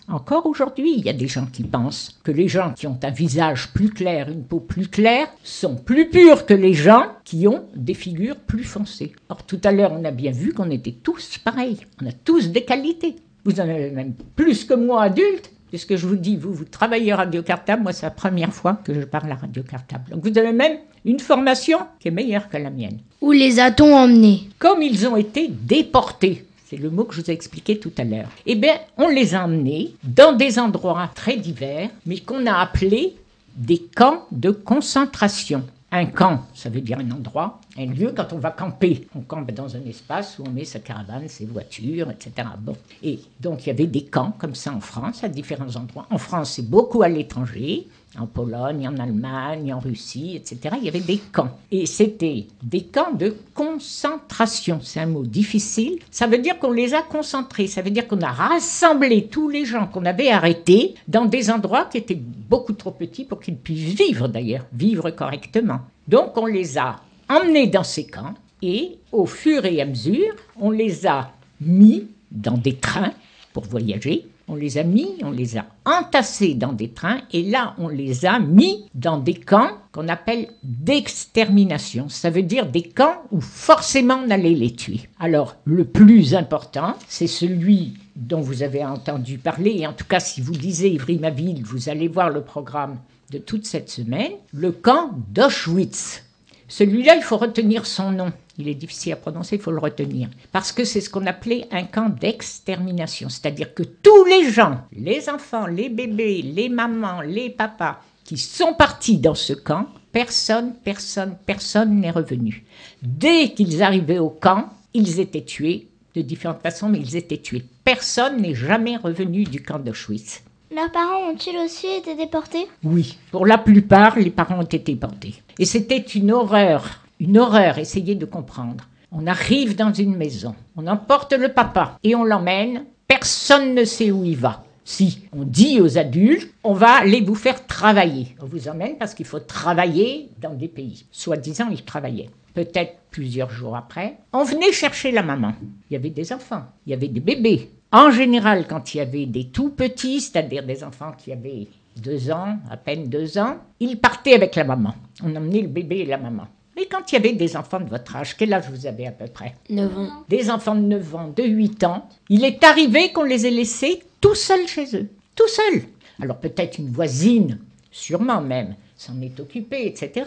encore 0.08 0.46
aujourd'hui, 0.46 0.94
il 0.98 1.06
y 1.06 1.10
a 1.10 1.14
des 1.14 1.28
gens 1.28 1.48
qui 1.52 1.64
pensent 1.64 2.20
que 2.24 2.32
les 2.32 2.48
gens 2.48 2.74
qui 2.74 2.86
ont 2.86 3.00
un 3.02 3.10
visage 3.10 3.74
plus 3.74 3.90
clair, 3.90 4.30
une 4.30 4.44
peau 4.44 4.60
plus 4.60 4.88
claire, 4.88 5.28
sont 5.44 5.76
plus 5.76 6.10
purs 6.10 6.46
que 6.46 6.54
les 6.54 6.74
gens 6.74 7.08
qui 7.24 7.48
ont 7.48 7.66
des 7.76 7.96
figures 7.96 8.36
plus 8.36 8.64
foncées. 8.64 9.14
Or, 9.30 9.44
tout 9.44 9.60
à 9.64 9.72
l'heure, 9.72 9.94
on 9.94 10.06
a 10.06 10.12
bien 10.12 10.32
vu 10.32 10.54
qu'on 10.54 10.70
était 10.70 10.96
tous 11.04 11.40
pareils. 11.44 11.80
On 12.02 12.08
a 12.08 12.12
tous 12.12 12.50
des 12.50 12.64
qualités. 12.64 13.16
Vous 13.46 13.60
en 13.60 13.64
avez 13.64 13.90
même 13.90 14.14
plus 14.36 14.64
que 14.64 14.76
moi, 14.76 15.04
adulte, 15.04 15.52
puisque 15.70 15.96
je 15.96 16.06
vous 16.06 16.16
dis, 16.16 16.36
vous, 16.36 16.54
vous 16.54 16.66
travaillez 16.66 17.12
à 17.12 17.18
Radio 17.18 17.42
Cartable. 17.42 17.82
Moi, 17.82 17.94
c'est 17.94 18.06
la 18.06 18.12
première 18.12 18.54
fois 18.54 18.80
que 18.84 18.94
je 18.94 19.02
parle 19.06 19.32
à 19.32 19.36
Radio 19.36 19.64
Cartable. 19.64 20.12
Donc, 20.12 20.24
vous 20.24 20.38
avez 20.38 20.54
même 20.54 20.78
une 21.04 21.20
formation 21.20 21.80
qui 22.00 22.10
est 22.10 22.12
meilleure 22.12 22.50
que 22.50 22.58
la 22.58 22.70
mienne. 22.70 23.00
Où 23.22 23.32
les 23.32 23.60
a-t-on 23.60 23.96
emmenés? 23.96 24.50
Comme 24.60 24.82
ils 24.82 25.08
ont 25.08 25.16
été 25.16 25.48
déportés, 25.48 26.46
c'est 26.70 26.78
le 26.78 26.90
mot 26.90 27.04
que 27.04 27.14
je 27.14 27.22
vous 27.22 27.30
ai 27.30 27.34
expliqué 27.34 27.80
tout 27.80 27.94
à 27.98 28.04
l'heure, 28.04 28.30
eh 28.46 28.56
bien, 28.56 28.76
on 28.98 29.08
les 29.08 29.36
a 29.36 29.46
emmenés 29.46 29.96
dans 30.04 30.34
des 30.36 30.60
endroits 30.60 31.10
très 31.14 31.38
divers, 31.38 31.90
mais 32.06 32.20
qu'on 32.20 32.46
a 32.46 32.56
appelés 32.56 33.16
des 33.56 33.80
camps 33.80 34.26
de 34.32 34.52
concentration. 34.52 35.64
Un 35.92 36.08
camp, 36.08 36.44
ça 36.54 36.70
veut 36.70 36.82
dire 36.82 37.00
un 37.00 37.12
endroit, 37.12 37.62
un 37.78 37.86
lieu 37.86 38.12
quand 38.14 38.34
on 38.34 38.38
va 38.38 38.52
camper. 38.52 39.08
On 39.16 39.22
campe 39.22 39.52
dans 39.52 39.78
un 39.78 39.86
espace 39.88 40.40
où 40.40 40.44
on 40.46 40.50
met 40.50 40.66
sa 40.66 40.80
caravane, 40.80 41.30
ses 41.30 41.46
voitures, 41.46 42.12
etc. 42.12 42.48
Bon. 42.60 42.76
Et 43.02 43.20
donc 43.40 43.64
il 43.64 43.68
y 43.68 43.70
avait 43.70 43.88
des 43.88 44.04
camps 44.04 44.34
comme 44.38 44.56
ça 44.56 44.74
en 44.74 44.82
France, 44.82 45.24
à 45.24 45.30
différents 45.30 45.74
endroits. 45.78 46.08
En 46.10 46.18
France, 46.18 46.54
c'est 46.56 46.70
beaucoup 46.70 47.02
à 47.04 47.08
l'étranger, 47.08 47.88
en 48.20 48.26
Pologne, 48.28 48.88
en 48.88 48.98
Allemagne, 48.98 49.74
en 49.74 49.80
Russie, 49.80 50.36
etc. 50.36 50.76
Il 50.80 50.86
y 50.86 50.90
avait 50.90 51.00
des 51.00 51.18
camps. 51.18 51.58
Et 51.72 51.86
c'était 51.86 52.48
des 52.64 52.84
camps 52.84 53.14
de 53.14 53.36
concentration. 53.54 54.80
C'est 54.82 55.00
un 55.00 55.08
mot 55.08 55.24
difficile. 55.24 56.00
Ça 56.12 56.28
veut 56.28 56.38
dire 56.38 56.60
qu'on 56.60 56.72
les 56.72 56.94
a 56.94 57.02
concentrés. 57.02 57.68
Ça 57.68 57.82
veut 57.82 57.90
dire 57.90 58.08
qu'on 58.08 58.22
a 58.22 58.32
rassemblé 58.32 59.28
tous 59.28 59.50
les 59.50 59.66
gens 59.66 59.88
qu'on 59.88 60.06
avait 60.06 60.30
arrêtés 60.30 60.96
dans 61.08 61.26
des 61.26 61.50
endroits 61.50 61.86
qui 61.86 61.98
étaient 61.98 62.22
beaucoup 62.50 62.74
trop 62.74 62.92
petits 62.92 63.26
pour 63.26 63.40
qu'ils 63.40 63.58
puissent 63.58 63.96
vivre 63.96 64.28
d'ailleurs, 64.28 64.66
vivre 64.74 65.10
correctement. 65.12 65.80
Donc 66.08 66.38
on 66.38 66.46
les 66.46 66.78
a 66.78 66.98
emmenés 67.30 67.68
dans 67.68 67.84
ces 67.84 68.06
camps 68.06 68.34
et 68.62 68.98
au 69.12 69.26
fur 69.26 69.66
et 69.66 69.82
à 69.82 69.86
mesure, 69.86 70.34
on 70.60 70.72
les 70.72 71.06
a 71.06 71.32
mis 71.62 72.08
dans 72.32 72.58
des 72.58 72.76
trains 72.76 73.14
pour 73.54 73.64
voyager. 73.66 74.26
On 74.48 74.56
les 74.56 74.78
a 74.78 74.84
mis, 74.84 75.08
on 75.24 75.32
les 75.32 75.58
a 75.58 75.66
entassés 75.86 76.54
dans 76.54 76.74
des 76.74 76.90
trains 76.90 77.22
et 77.32 77.42
là, 77.42 77.74
on 77.80 77.88
les 77.88 78.26
a 78.26 78.40
mis 78.40 78.86
dans 78.94 79.18
des 79.18 79.34
camps 79.34 79.72
qu'on 79.92 80.08
appelle 80.08 80.50
d'extermination. 80.64 82.10
Ça 82.10 82.30
veut 82.30 82.44
dire 82.44 82.68
des 82.68 82.84
camps 82.84 83.24
où 83.32 83.42
forcément 83.42 84.22
on 84.24 84.30
allait 84.30 84.54
les 84.54 84.76
tuer. 84.76 85.10
Alors, 85.20 85.56
le 85.66 85.84
plus 85.84 86.36
important, 86.36 86.96
c'est 87.08 87.28
celui 87.28 87.96
dont 88.16 88.42
vous 88.42 88.62
avez 88.62 88.86
entendu 88.86 89.38
parler, 89.40 89.78
et 89.80 89.88
en 89.88 89.94
tout 89.94 90.06
cas, 90.06 90.20
si 90.20 90.42
vous 90.42 90.54
lisez 90.54 90.90
Ivry-Maville, 90.92 91.64
vous 91.64 91.90
allez 91.90 92.08
voir 92.08 92.30
le 92.30 92.42
programme 92.42 92.98
de 93.32 93.40
toute 93.40 93.66
cette 93.66 93.90
semaine, 93.90 94.34
le 94.54 94.72
camp 94.72 95.12
d'Auschwitz. 95.34 96.24
Celui-là, 96.68 97.16
il 97.16 97.24
faut 97.24 97.38
retenir 97.38 97.86
son 97.86 98.12
nom. 98.12 98.32
Il 98.58 98.68
est 98.70 98.76
difficile 98.76 99.14
à 99.14 99.18
prononcer, 99.18 99.58
il 99.58 99.62
faut 99.62 99.72
le 99.72 99.80
retenir. 99.80 100.30
Parce 100.52 100.72
que 100.72 100.86
c'est 100.86 101.02
ce 101.02 101.10
qu'on 101.10 101.26
appelait 101.26 101.68
un 101.72 101.84
camp 101.84 102.10
d'extermination. 102.10 103.30
C'est-à-dire 103.30 103.74
que 103.74 103.84
tous 103.84 104.26
les 104.26 104.50
gens, 104.52 104.80
les 104.94 105.30
enfants, 105.30 105.68
les 105.68 105.90
bébés, 105.90 106.42
les 106.42 106.70
mamans, 106.70 107.22
les 107.22 107.50
papas, 107.50 108.00
qui 108.24 108.38
sont 108.38 108.74
partis 108.74 109.18
dans 109.18 109.36
ce 109.36 109.54
camp, 109.54 109.88
personne, 110.12 110.74
personne, 110.84 111.38
personne 111.46 112.00
n'est 112.00 112.12
revenu. 112.12 112.66
Dès 113.02 113.50
qu'ils 113.54 113.84
arrivaient 113.84 114.20
au 114.20 114.30
camp, 114.30 114.70
ils 114.94 115.20
étaient 115.20 115.44
tués 115.44 115.88
de 116.16 116.22
différentes 116.22 116.62
façons, 116.62 116.90
mais 116.90 117.00
ils 117.00 117.18
étaient 117.18 117.38
tués. 117.38 117.64
Personne 117.84 118.42
n'est 118.42 118.56
jamais 118.56 118.98
revenu 118.98 119.44
du 119.44 119.62
camp 119.62 119.80
d'Auschwitz. 119.80 120.42
Leurs 120.74 120.92
parents 120.92 121.30
ont-ils 121.30 121.58
aussi 121.58 121.88
été 121.88 122.16
déportés? 122.16 122.68
Oui, 122.84 123.18
pour 123.32 123.46
la 123.46 123.58
plupart, 123.58 124.18
les 124.18 124.32
parents 124.32 124.60
ont 124.60 124.64
été 124.64 124.80
déportés. 124.80 125.36
Et 125.60 125.66
c'était 125.66 126.00
une 126.00 126.32
horreur, 126.32 127.05
une 127.20 127.38
horreur, 127.38 127.78
essayez 127.78 128.16
de 128.16 128.26
comprendre. 128.26 128.88
On 129.12 129.28
arrive 129.28 129.76
dans 129.76 129.94
une 129.94 130.16
maison, 130.16 130.56
on 130.76 130.88
emporte 130.88 131.34
le 131.34 131.50
papa 131.50 131.98
et 132.04 132.16
on 132.16 132.24
l'emmène, 132.24 132.86
personne 133.08 133.74
ne 133.74 133.86
sait 133.86 134.12
où 134.12 134.24
il 134.24 134.38
va. 134.38 134.64
Si 134.84 135.24
on 135.34 135.44
dit 135.44 135.82
aux 135.82 135.98
adultes, 135.98 136.54
on 136.64 136.74
va 136.74 136.92
aller 136.98 137.22
vous 137.22 137.34
faire 137.34 137.66
travailler. 137.66 138.36
On 138.40 138.46
vous 138.46 138.68
emmène 138.68 138.98
parce 139.00 139.16
qu'il 139.16 139.26
faut 139.26 139.40
travailler 139.40 140.30
dans 140.40 140.54
des 140.54 140.68
pays. 140.68 141.06
Soi-disant, 141.12 141.70
ils 141.72 141.84
travaillaient. 141.84 142.30
Peut-être 142.54 142.98
plusieurs 143.10 143.50
jours 143.50 143.76
après, 143.76 144.18
on 144.32 144.44
venait 144.44 144.72
chercher 144.72 145.12
la 145.12 145.24
maman. 145.24 145.54
Il 145.90 145.94
y 145.94 145.98
avait 145.98 146.12
des 146.12 146.32
enfants, 146.32 146.66
il 146.86 146.92
y 146.92 146.94
avait 146.94 147.08
des 147.08 147.20
bébés. 147.20 147.72
En 147.92 148.12
général, 148.12 148.68
quand 148.68 148.94
il 148.94 148.98
y 148.98 149.02
avait 149.02 149.26
des 149.26 149.46
tout 149.46 149.70
petits, 149.70 150.22
c'est-à-dire 150.22 150.66
des 150.66 150.84
enfants 150.84 151.14
qui 151.18 151.32
avaient 151.32 151.68
deux 151.98 152.30
ans, 152.30 152.58
à 152.70 152.78
peine 152.78 153.08
deux 153.08 153.38
ans, 153.38 153.58
ils 153.80 154.00
partaient 154.00 154.36
avec 154.36 154.56
la 154.56 154.66
maman. 154.66 154.94
On 155.24 155.36
emmenait 155.36 155.62
le 155.62 155.68
bébé 155.68 156.00
et 156.00 156.06
la 156.06 156.18
maman. 156.18 156.48
Mais 156.76 156.88
quand 156.88 157.12
il 157.12 157.16
y 157.16 157.18
avait 157.18 157.34
des 157.34 157.56
enfants 157.56 157.80
de 157.80 157.90
votre 157.90 158.16
âge, 158.16 158.36
quel 158.36 158.54
âge 158.54 158.70
vous 158.70 158.86
avez 158.86 159.08
à 159.08 159.12
peu 159.12 159.28
près 159.28 159.56
9 159.70 159.98
ans. 159.98 160.24
Des 160.28 160.50
enfants 160.50 160.76
de 160.76 160.82
9 160.82 161.16
ans, 161.16 161.34
de 161.36 161.44
8 161.44 161.84
ans, 161.86 162.10
il 162.30 162.44
est 162.44 162.64
arrivé 162.64 163.12
qu'on 163.14 163.24
les 163.24 163.46
ait 163.46 163.52
laissés 163.52 164.04
tout 164.20 164.36
seuls 164.36 164.68
chez 164.68 164.96
eux. 164.96 165.10
Tout 165.36 165.48
seuls. 165.48 165.84
Alors 166.22 166.38
peut-être 166.38 166.78
une 166.78 166.92
voisine, 166.92 167.60
sûrement 167.92 168.42
même, 168.42 168.76
s'en 168.98 169.22
est 169.22 169.40
occupée, 169.40 169.88
etc. 169.88 170.26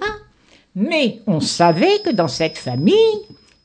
Mais 0.74 1.20
on 1.26 1.40
savait 1.40 2.00
que 2.04 2.10
dans 2.10 2.28
cette 2.28 2.58
famille, 2.58 2.94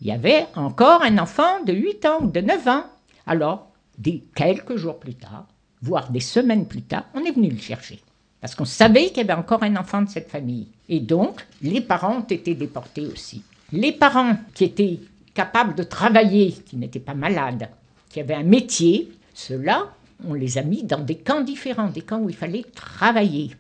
il 0.02 0.08
y 0.08 0.12
avait 0.12 0.48
encore 0.56 1.04
un 1.04 1.18
enfant 1.18 1.63
de 1.63 1.74
8 1.74 2.06
ans 2.06 2.20
ou 2.22 2.28
de 2.28 2.42
9 2.42 2.68
ans. 2.68 2.84
Alors, 3.25 3.68
des 3.98 4.24
quelques 4.36 4.75
jours 4.75 5.00
plus 5.00 5.16
tard, 5.16 5.46
voire 5.82 6.12
des 6.12 6.20
semaines 6.20 6.66
plus 6.66 6.82
tard, 6.82 7.06
on 7.13 7.24
est 7.24 7.32
venu 7.32 7.50
le 7.50 7.60
chercher. 7.60 8.02
Parce 8.44 8.56
qu'on 8.56 8.66
savait 8.66 9.06
qu'il 9.06 9.20
y 9.20 9.22
avait 9.22 9.40
encore 9.40 9.64
un 9.64 9.78
enfant 9.78 10.02
de 10.02 10.10
cette 10.10 10.30
famille. 10.30 10.68
Et 10.90 11.00
donc, 11.00 11.48
les 11.62 11.80
parents 11.80 12.18
ont 12.18 12.28
été 12.30 12.56
déportés 12.56 13.06
aussi. 13.06 13.42
Les 13.72 13.94
parents 13.94 14.36
qui 14.54 14.66
étaient 14.66 15.00
capables 15.34 15.76
de 15.76 15.84
travailler, 15.84 16.52
qui 16.52 16.76
n'étaient 16.76 17.00
pas 17.00 17.14
malades, 17.14 17.70
qui 18.10 18.20
avaient 18.20 18.34
un 18.34 18.44
métier, 18.44 19.10
ceux-là, 19.34 19.94
on 20.28 20.34
les 20.34 20.58
a 20.58 20.62
mis 20.62 20.84
dans 20.84 21.00
des 21.00 21.16
camps 21.16 21.40
différents, 21.40 21.88
des 21.88 22.02
camps 22.02 22.20
où 22.20 22.30
il 22.30 22.36
fallait 22.36 22.66
travailler. 22.76 23.52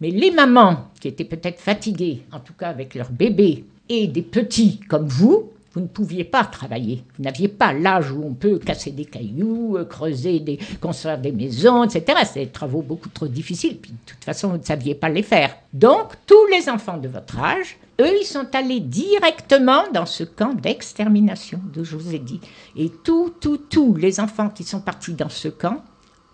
Mais 0.00 0.10
les 0.10 0.32
mamans 0.32 0.88
qui 1.00 1.06
étaient 1.06 1.22
peut-être 1.22 1.60
fatiguées, 1.60 2.24
en 2.32 2.40
tout 2.40 2.54
cas 2.54 2.70
avec 2.70 2.96
leur 2.96 3.12
bébé, 3.12 3.64
et 3.88 4.08
des 4.08 4.22
petits 4.22 4.80
comme 4.88 5.06
vous, 5.06 5.52
vous 5.74 5.80
ne 5.80 5.88
pouviez 5.88 6.22
pas 6.22 6.44
travailler. 6.44 7.02
Vous 7.16 7.24
n'aviez 7.24 7.48
pas 7.48 7.72
l'âge 7.72 8.12
où 8.12 8.22
on 8.24 8.34
peut 8.34 8.58
casser 8.58 8.92
des 8.92 9.04
cailloux, 9.04 9.76
euh, 9.76 9.84
creuser 9.84 10.38
des, 10.38 10.58
construire 10.80 11.18
des 11.18 11.32
maisons, 11.32 11.82
etc. 11.82 12.18
C'est 12.24 12.44
des 12.44 12.50
travaux 12.50 12.80
beaucoup 12.80 13.08
trop 13.08 13.26
difficiles. 13.26 13.80
De 13.80 13.88
toute 14.06 14.24
façon, 14.24 14.50
vous 14.50 14.58
ne 14.58 14.62
saviez 14.62 14.94
pas 14.94 15.08
les 15.08 15.24
faire. 15.24 15.56
Donc, 15.72 16.12
tous 16.26 16.46
les 16.52 16.68
enfants 16.68 16.98
de 16.98 17.08
votre 17.08 17.40
âge, 17.40 17.76
eux, 18.00 18.20
ils 18.20 18.26
sont 18.26 18.46
allés 18.54 18.80
directement 18.80 19.82
dans 19.92 20.06
ce 20.06 20.22
camp 20.22 20.54
d'extermination 20.54 21.60
dont 21.74 21.82
je 21.82 21.96
vous 21.96 22.14
ai 22.14 22.20
dit. 22.20 22.40
Et 22.76 22.90
tous, 23.02 23.32
tous, 23.40 23.58
tous 23.58 23.96
les 23.96 24.20
enfants 24.20 24.50
qui 24.50 24.62
sont 24.62 24.80
partis 24.80 25.14
dans 25.14 25.28
ce 25.28 25.48
camp, 25.48 25.82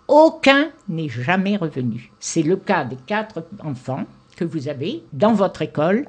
aucun 0.07 0.69
n'est 0.89 1.09
jamais 1.09 1.57
revenu. 1.57 2.11
C'est 2.21 2.43
le 2.43 2.57
cas 2.57 2.85
des 2.85 2.97
quatre 3.07 3.45
enfants 3.65 4.05
que 4.37 4.45
vous 4.45 4.69
avez 4.69 5.03
dans 5.13 5.33
votre 5.33 5.63
école 5.63 6.07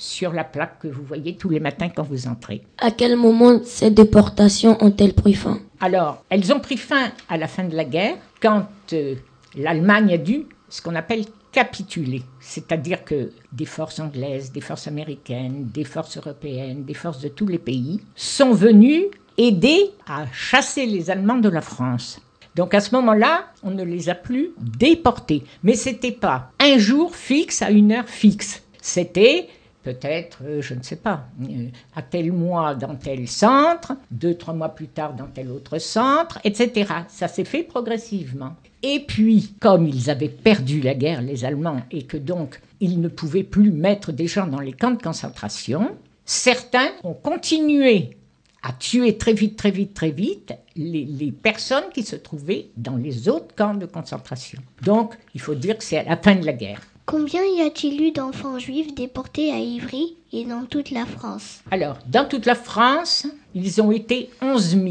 sur 0.00 0.32
la 0.32 0.44
plaque 0.44 0.78
que 0.78 0.88
vous 0.88 1.04
voyez 1.04 1.36
tous 1.36 1.50
les 1.50 1.60
matins 1.60 1.90
quand 1.94 2.02
vous 2.02 2.26
entrez. 2.26 2.62
À 2.78 2.90
quel 2.90 3.16
moment 3.16 3.60
ces 3.62 3.90
déportations 3.90 4.78
ont-elles 4.82 5.12
pris 5.12 5.34
fin? 5.34 5.60
Alors, 5.78 6.24
elles 6.30 6.50
ont 6.54 6.58
pris 6.58 6.78
fin 6.78 7.10
à 7.28 7.36
la 7.36 7.46
fin 7.46 7.64
de 7.64 7.76
la 7.76 7.84
guerre, 7.84 8.16
quand 8.40 8.66
euh, 8.94 9.16
l'Allemagne 9.54 10.14
a 10.14 10.16
dû 10.16 10.46
ce 10.70 10.80
qu'on 10.80 10.94
appelle 10.94 11.26
capituler. 11.52 12.22
C'est-à-dire 12.40 13.04
que 13.04 13.32
des 13.52 13.66
forces 13.66 14.00
anglaises, 14.00 14.52
des 14.52 14.62
forces 14.62 14.88
américaines, 14.88 15.66
des 15.66 15.84
forces 15.84 16.16
européennes, 16.16 16.84
des 16.84 16.94
forces 16.94 17.20
de 17.20 17.28
tous 17.28 17.46
les 17.46 17.58
pays 17.58 18.00
sont 18.14 18.52
venues 18.52 19.04
aider 19.36 19.90
à 20.08 20.24
chasser 20.32 20.86
les 20.86 21.10
Allemands 21.10 21.38
de 21.38 21.50
la 21.50 21.60
France. 21.60 22.22
Donc 22.54 22.72
à 22.72 22.80
ce 22.80 22.94
moment-là, 22.94 23.52
on 23.62 23.70
ne 23.70 23.84
les 23.84 24.08
a 24.08 24.14
plus 24.14 24.52
déportés. 24.58 25.44
Mais 25.62 25.74
ce 25.74 25.90
n'était 25.90 26.12
pas 26.12 26.52
un 26.58 26.78
jour 26.78 27.14
fixe 27.14 27.60
à 27.60 27.70
une 27.70 27.92
heure 27.92 28.08
fixe. 28.08 28.62
C'était 28.80 29.48
peut-être, 29.82 30.38
euh, 30.44 30.62
je 30.62 30.74
ne 30.74 30.82
sais 30.82 30.96
pas, 30.96 31.26
euh, 31.42 31.66
à 31.94 32.02
tel 32.02 32.32
mois 32.32 32.74
dans 32.74 32.94
tel 32.96 33.26
centre, 33.28 33.92
deux, 34.10 34.34
trois 34.34 34.54
mois 34.54 34.70
plus 34.70 34.88
tard 34.88 35.14
dans 35.14 35.26
tel 35.26 35.50
autre 35.50 35.78
centre, 35.78 36.38
etc. 36.44 36.92
Ça 37.08 37.28
s'est 37.28 37.44
fait 37.44 37.62
progressivement. 37.62 38.54
Et 38.82 39.00
puis, 39.00 39.54
comme 39.60 39.86
ils 39.86 40.10
avaient 40.10 40.28
perdu 40.28 40.80
la 40.80 40.94
guerre, 40.94 41.22
les 41.22 41.44
Allemands, 41.44 41.82
et 41.90 42.04
que 42.04 42.16
donc 42.16 42.60
ils 42.80 43.00
ne 43.00 43.08
pouvaient 43.08 43.42
plus 43.42 43.70
mettre 43.70 44.12
des 44.12 44.26
gens 44.26 44.46
dans 44.46 44.60
les 44.60 44.72
camps 44.72 44.90
de 44.90 45.02
concentration, 45.02 45.96
certains 46.24 46.90
ont 47.04 47.14
continué 47.14 48.16
à 48.62 48.72
tuer 48.72 49.16
très 49.16 49.32
vite, 49.32 49.56
très 49.56 49.70
vite, 49.70 49.94
très 49.94 50.10
vite 50.10 50.52
les, 50.76 51.04
les, 51.04 51.32
personnes 51.32 51.90
qui 51.94 52.02
se 52.02 52.16
trouvaient 52.16 52.68
dans 52.76 52.96
les 52.96 53.28
autres 53.28 53.54
camps 53.54 53.74
de 53.74 53.86
concentration. 53.86 54.60
Donc, 54.82 55.14
il 55.34 55.40
faut 55.40 55.54
dire 55.54 55.78
que 55.78 55.84
c'est 55.84 55.98
à 55.98 56.04
la 56.04 56.16
fin 56.16 56.34
de 56.34 56.44
la 56.44 56.52
guerre. 56.52 56.82
Combien 57.06 57.42
y 57.44 57.62
a-t-il 57.62 58.00
eu 58.00 58.12
d'enfants 58.12 58.58
juifs 58.58 58.94
déportés 58.94 59.52
à 59.52 59.58
Ivry 59.58 60.16
et 60.32 60.44
dans 60.44 60.64
toute 60.64 60.90
la 60.90 61.06
France 61.06 61.60
Alors, 61.70 61.98
dans 62.06 62.28
toute 62.28 62.46
la 62.46 62.54
France, 62.54 63.26
ils 63.54 63.82
ont 63.82 63.90
été 63.90 64.30
11 64.40 64.70
000 64.70 64.84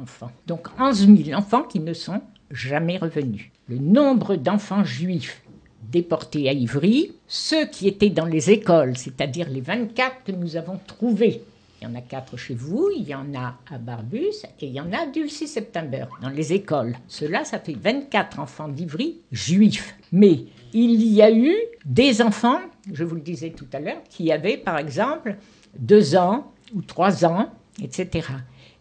enfants. 0.00 0.30
Donc 0.46 0.68
11 0.78 1.08
000 1.24 1.38
enfants 1.38 1.62
qui 1.62 1.80
ne 1.80 1.92
sont 1.92 2.20
jamais 2.50 2.98
revenus. 2.98 3.50
Le 3.68 3.78
nombre 3.78 4.36
d'enfants 4.36 4.84
juifs 4.84 5.42
déportés 5.90 6.48
à 6.48 6.52
Ivry, 6.52 7.12
ceux 7.26 7.66
qui 7.66 7.88
étaient 7.88 8.10
dans 8.10 8.26
les 8.26 8.50
écoles, 8.50 8.96
c'est-à-dire 8.96 9.48
les 9.48 9.60
24 9.60 10.24
que 10.24 10.32
nous 10.32 10.56
avons 10.56 10.78
trouvés. 10.86 11.42
Il 11.80 11.88
y 11.88 11.90
en 11.90 11.94
a 11.96 12.00
quatre 12.00 12.36
chez 12.36 12.54
vous, 12.54 12.88
il 12.96 13.02
y 13.02 13.14
en 13.14 13.34
a 13.34 13.56
à 13.70 13.78
Barbus 13.78 14.44
et 14.60 14.66
il 14.66 14.72
y 14.72 14.80
en 14.80 14.92
a 14.92 15.02
à 15.02 15.06
Dulcie 15.06 15.48
September 15.48 16.06
dans 16.22 16.30
les 16.30 16.52
écoles. 16.52 16.96
Cela, 17.08 17.44
ça 17.44 17.58
fait 17.58 17.76
24 17.76 18.38
enfants 18.40 18.68
d'Ivry 18.68 19.18
juifs. 19.32 19.94
Mais 20.10 20.44
il 20.74 21.04
y 21.04 21.22
a 21.22 21.30
eu 21.30 21.54
des 21.84 22.20
enfants, 22.20 22.60
je 22.92 23.04
vous 23.04 23.14
le 23.14 23.20
disais 23.20 23.50
tout 23.50 23.66
à 23.72 23.78
l'heure, 23.78 24.02
qui 24.10 24.30
avaient 24.32 24.56
par 24.56 24.78
exemple 24.78 25.36
deux 25.78 26.16
ans 26.16 26.50
ou 26.74 26.82
trois 26.82 27.24
ans, 27.24 27.48
etc. 27.80 28.28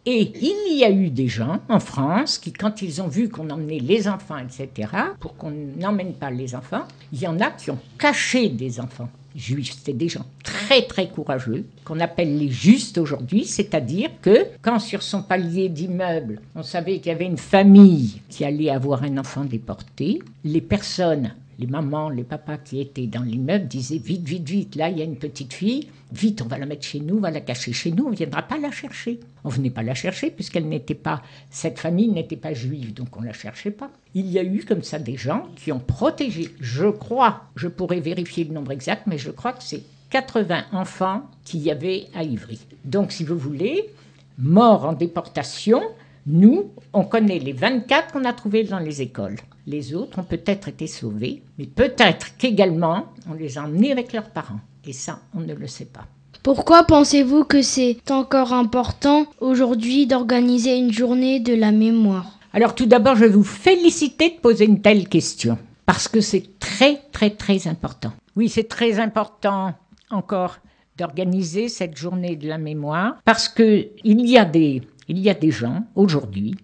Et 0.05 0.33
il 0.41 0.77
y 0.77 0.83
a 0.83 0.91
eu 0.91 1.09
des 1.09 1.29
gens 1.29 1.59
en 1.69 1.79
France 1.79 2.37
qui, 2.37 2.51
quand 2.51 2.81
ils 2.81 3.01
ont 3.01 3.07
vu 3.07 3.29
qu'on 3.29 3.49
emmenait 3.49 3.79
les 3.79 4.07
enfants, 4.07 4.37
etc., 4.37 4.89
pour 5.19 5.37
qu'on 5.37 5.51
n'emmène 5.51 6.13
pas 6.13 6.29
les 6.29 6.55
enfants, 6.55 6.83
il 7.13 7.21
y 7.21 7.27
en 7.27 7.39
a 7.39 7.51
qui 7.51 7.71
ont 7.71 7.79
caché 7.97 8.49
des 8.49 8.81
enfants 8.81 9.07
juifs. 9.35 9.73
C'était 9.77 9.93
des 9.93 10.09
gens 10.09 10.25
très 10.43 10.81
très 10.83 11.07
courageux, 11.07 11.65
qu'on 11.85 11.99
appelle 11.99 12.37
les 12.37 12.49
justes 12.49 12.97
aujourd'hui, 12.97 13.45
c'est-à-dire 13.45 14.09
que 14.21 14.47
quand 14.61 14.79
sur 14.79 15.01
son 15.01 15.21
palier 15.21 15.69
d'immeuble, 15.69 16.41
on 16.55 16.63
savait 16.63 16.97
qu'il 16.97 17.11
y 17.11 17.15
avait 17.15 17.25
une 17.25 17.37
famille 17.37 18.21
qui 18.29 18.43
allait 18.43 18.69
avoir 18.69 19.03
un 19.03 19.17
enfant 19.17 19.45
déporté, 19.45 20.19
les 20.43 20.61
personnes 20.61 21.33
les 21.59 21.67
mamans, 21.67 22.09
les 22.09 22.23
papas 22.23 22.57
qui 22.57 22.79
étaient 22.79 23.07
dans 23.07 23.21
l'immeuble 23.21 23.67
disaient 23.67 23.97
vite, 23.97 24.27
vite, 24.27 24.47
vite, 24.47 24.75
là 24.75 24.89
il 24.89 24.97
y 24.97 25.01
a 25.01 25.05
une 25.05 25.17
petite 25.17 25.53
fille, 25.53 25.87
vite 26.11 26.41
on 26.41 26.47
va 26.47 26.57
la 26.57 26.65
mettre 26.65 26.85
chez 26.85 26.99
nous, 26.99 27.17
on 27.17 27.21
va 27.21 27.31
la 27.31 27.41
cacher 27.41 27.73
chez 27.73 27.91
nous, 27.91 28.05
on 28.05 28.11
ne 28.11 28.15
viendra 28.15 28.41
pas 28.41 28.57
la 28.57 28.71
chercher. 28.71 29.19
On 29.43 29.49
venait 29.49 29.69
pas 29.69 29.83
la 29.83 29.93
chercher 29.93 30.31
puisqu'elle 30.31 30.67
n'était 30.67 30.93
pas, 30.95 31.21
cette 31.49 31.79
famille 31.79 32.07
n'était 32.07 32.37
pas 32.37 32.53
juive, 32.53 32.93
donc 32.93 33.15
on 33.17 33.21
la 33.21 33.33
cherchait 33.33 33.71
pas. 33.71 33.91
Il 34.13 34.29
y 34.29 34.39
a 34.39 34.43
eu 34.43 34.63
comme 34.63 34.83
ça 34.83 34.99
des 34.99 35.17
gens 35.17 35.47
qui 35.55 35.71
ont 35.71 35.79
protégé, 35.79 36.49
je 36.59 36.87
crois, 36.87 37.43
je 37.55 37.67
pourrais 37.67 37.99
vérifier 37.99 38.45
le 38.45 38.53
nombre 38.53 38.71
exact, 38.71 39.07
mais 39.07 39.17
je 39.17 39.31
crois 39.31 39.53
que 39.53 39.63
c'est 39.63 39.83
80 40.11 40.65
enfants 40.71 41.23
qu'il 41.43 41.61
y 41.61 41.71
avait 41.71 42.05
à 42.13 42.23
Ivry. 42.23 42.59
Donc 42.85 43.11
si 43.11 43.23
vous 43.23 43.37
voulez, 43.37 43.89
morts 44.37 44.85
en 44.85 44.93
déportation, 44.93 45.81
nous, 46.25 46.71
on 46.93 47.03
connaît 47.03 47.39
les 47.39 47.51
24 47.51 48.13
qu'on 48.13 48.23
a 48.25 48.33
trouvés 48.33 48.63
dans 48.63 48.79
les 48.79 49.01
écoles. 49.01 49.37
Les 49.65 49.95
autres 49.95 50.19
ont 50.19 50.23
peut-être 50.23 50.67
été 50.67 50.87
sauvés, 50.87 51.41
mais 51.57 51.65
peut-être 51.65 52.35
qu'également 52.37 53.05
on 53.29 53.33
les 53.33 53.57
a 53.57 53.63
emmenés 53.63 53.91
avec 53.91 54.11
leurs 54.11 54.29
parents. 54.29 54.59
Et 54.85 54.93
ça, 54.93 55.21
on 55.33 55.39
ne 55.39 55.53
le 55.53 55.67
sait 55.67 55.85
pas. 55.85 56.05
Pourquoi 56.43 56.83
pensez-vous 56.83 57.45
que 57.45 57.61
c'est 57.61 58.11
encore 58.11 58.51
important 58.51 59.27
aujourd'hui 59.39 60.05
d'organiser 60.07 60.75
une 60.75 60.91
journée 60.91 61.39
de 61.39 61.53
la 61.53 61.71
mémoire? 61.71 62.39
Alors 62.51 62.75
tout 62.75 62.85
d'abord, 62.85 63.15
je 63.15 63.25
vais 63.25 63.31
vous 63.31 63.45
féliciter 63.45 64.31
de 64.31 64.41
poser 64.41 64.65
une 64.65 64.81
telle 64.81 65.07
question, 65.07 65.57
parce 65.85 66.09
que 66.09 66.19
c'est 66.19 66.59
très 66.59 67.01
très 67.13 67.29
très 67.29 67.67
important. 67.67 68.11
Oui, 68.35 68.49
c'est 68.49 68.67
très 68.67 68.99
important 68.99 69.73
encore 70.11 70.57
d'organiser 70.97 71.69
cette 71.69 71.95
journée 71.95 72.35
de 72.35 72.49
la 72.49 72.57
mémoire, 72.57 73.15
parce 73.23 73.47
qu'il 73.47 73.89
y 74.03 74.37
a 74.37 74.43
des, 74.43 74.81
il 75.07 75.19
y 75.19 75.29
a 75.29 75.33
des 75.33 75.51
gens 75.51 75.85
aujourd'hui 75.95 76.55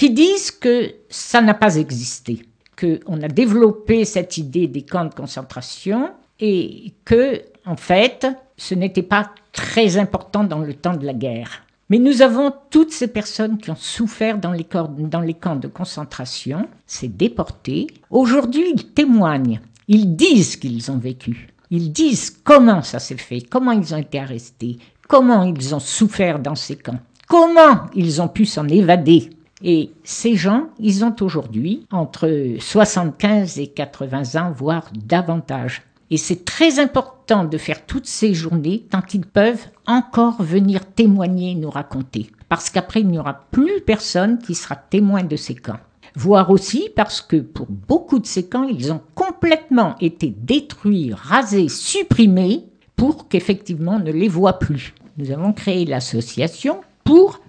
qui 0.00 0.08
disent 0.08 0.50
que 0.50 0.94
ça 1.10 1.42
n'a 1.42 1.52
pas 1.52 1.76
existé, 1.76 2.40
qu'on 2.74 3.20
a 3.20 3.28
développé 3.28 4.06
cette 4.06 4.38
idée 4.38 4.66
des 4.66 4.80
camps 4.80 5.04
de 5.04 5.12
concentration 5.12 6.12
et 6.40 6.94
que, 7.04 7.42
en 7.66 7.76
fait, 7.76 8.26
ce 8.56 8.74
n'était 8.74 9.02
pas 9.02 9.30
très 9.52 9.98
important 9.98 10.42
dans 10.42 10.60
le 10.60 10.72
temps 10.72 10.96
de 10.96 11.04
la 11.04 11.12
guerre. 11.12 11.64
Mais 11.90 11.98
nous 11.98 12.22
avons 12.22 12.50
toutes 12.70 12.92
ces 12.92 13.08
personnes 13.08 13.58
qui 13.58 13.70
ont 13.70 13.76
souffert 13.76 14.38
dans 14.38 14.52
les, 14.52 14.66
dans 15.00 15.20
les 15.20 15.34
camps 15.34 15.56
de 15.56 15.68
concentration, 15.68 16.66
ces 16.86 17.08
déportés. 17.08 17.88
Aujourd'hui, 18.08 18.72
ils 18.74 18.94
témoignent, 18.94 19.60
ils 19.86 20.16
disent 20.16 20.56
qu'ils 20.56 20.90
ont 20.90 20.96
vécu. 20.96 21.48
Ils 21.70 21.92
disent 21.92 22.30
comment 22.42 22.80
ça 22.80 23.00
s'est 23.00 23.18
fait, 23.18 23.42
comment 23.42 23.72
ils 23.72 23.92
ont 23.92 23.98
été 23.98 24.18
arrêtés, 24.18 24.78
comment 25.06 25.42
ils 25.42 25.74
ont 25.74 25.78
souffert 25.78 26.38
dans 26.38 26.54
ces 26.54 26.76
camps, 26.76 27.00
comment 27.28 27.82
ils 27.94 28.22
ont 28.22 28.28
pu 28.28 28.46
s'en 28.46 28.66
évader. 28.66 29.28
Et 29.62 29.92
ces 30.04 30.36
gens, 30.36 30.68
ils 30.78 31.04
ont 31.04 31.14
aujourd'hui 31.20 31.86
entre 31.90 32.56
75 32.58 33.58
et 33.58 33.66
80 33.68 34.40
ans, 34.40 34.52
voire 34.52 34.90
davantage. 35.06 35.82
Et 36.10 36.16
c'est 36.16 36.44
très 36.44 36.80
important 36.80 37.44
de 37.44 37.58
faire 37.58 37.86
toutes 37.86 38.06
ces 38.06 38.34
journées 38.34 38.86
tant 38.90 39.02
qu'ils 39.02 39.26
peuvent 39.26 39.66
encore 39.86 40.42
venir 40.42 40.84
témoigner 40.84 41.52
et 41.52 41.54
nous 41.54 41.70
raconter. 41.70 42.30
Parce 42.48 42.68
qu'après, 42.70 43.00
il 43.00 43.08
n'y 43.08 43.18
aura 43.18 43.44
plus 43.52 43.80
personne 43.80 44.38
qui 44.38 44.54
sera 44.54 44.74
témoin 44.74 45.22
de 45.22 45.36
ces 45.36 45.54
camps. 45.54 45.78
Voire 46.16 46.50
aussi 46.50 46.88
parce 46.96 47.20
que 47.20 47.36
pour 47.36 47.66
beaucoup 47.68 48.18
de 48.18 48.26
ces 48.26 48.48
camps, 48.48 48.64
ils 48.64 48.92
ont 48.92 49.00
complètement 49.14 49.94
été 50.00 50.34
détruits, 50.36 51.12
rasés, 51.14 51.68
supprimés 51.68 52.64
pour 52.96 53.28
qu'effectivement 53.28 53.92
on 53.92 54.00
ne 54.00 54.10
les 54.10 54.28
voit 54.28 54.58
plus. 54.58 54.92
Nous 55.16 55.30
avons 55.30 55.52
créé 55.52 55.84
l'association 55.84 56.80
pour 57.04 57.40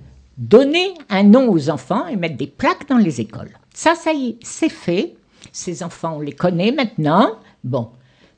donner 0.42 0.96
un 1.10 1.24
nom 1.24 1.50
aux 1.50 1.70
enfants 1.70 2.08
et 2.08 2.16
mettre 2.16 2.36
des 2.36 2.48
plaques 2.48 2.90
dans 2.90 2.98
les 2.98 3.22
écoles. 3.22 3.52
Ça, 3.74 3.96
ça 3.96 4.12
y 4.12 4.30
est, 4.30 4.38
c'est 4.42 4.70
fait. 4.70 5.16
Ces 5.52 5.84
enfants, 5.84 6.16
on 6.18 6.20
les 6.20 6.34
connaît 6.34 6.72
maintenant. 6.72 7.38
Bon. 7.64 7.90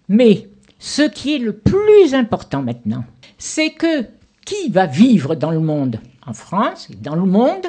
Mais 0.10 0.50
ce 0.79 1.01
qui 1.01 1.36
est 1.36 1.39
le 1.39 1.53
plus 1.53 2.13
important 2.13 2.62
maintenant, 2.62 3.05
c'est 3.38 3.72
que 3.72 4.05
qui 4.45 4.69
va 4.69 4.86
vivre 4.86 5.36
dans 5.36 5.51
le 5.51 5.62
monde? 5.62 6.00
En 6.27 6.33
France, 6.33 6.89
dans 7.01 7.15
le 7.15 7.25
monde, 7.25 7.65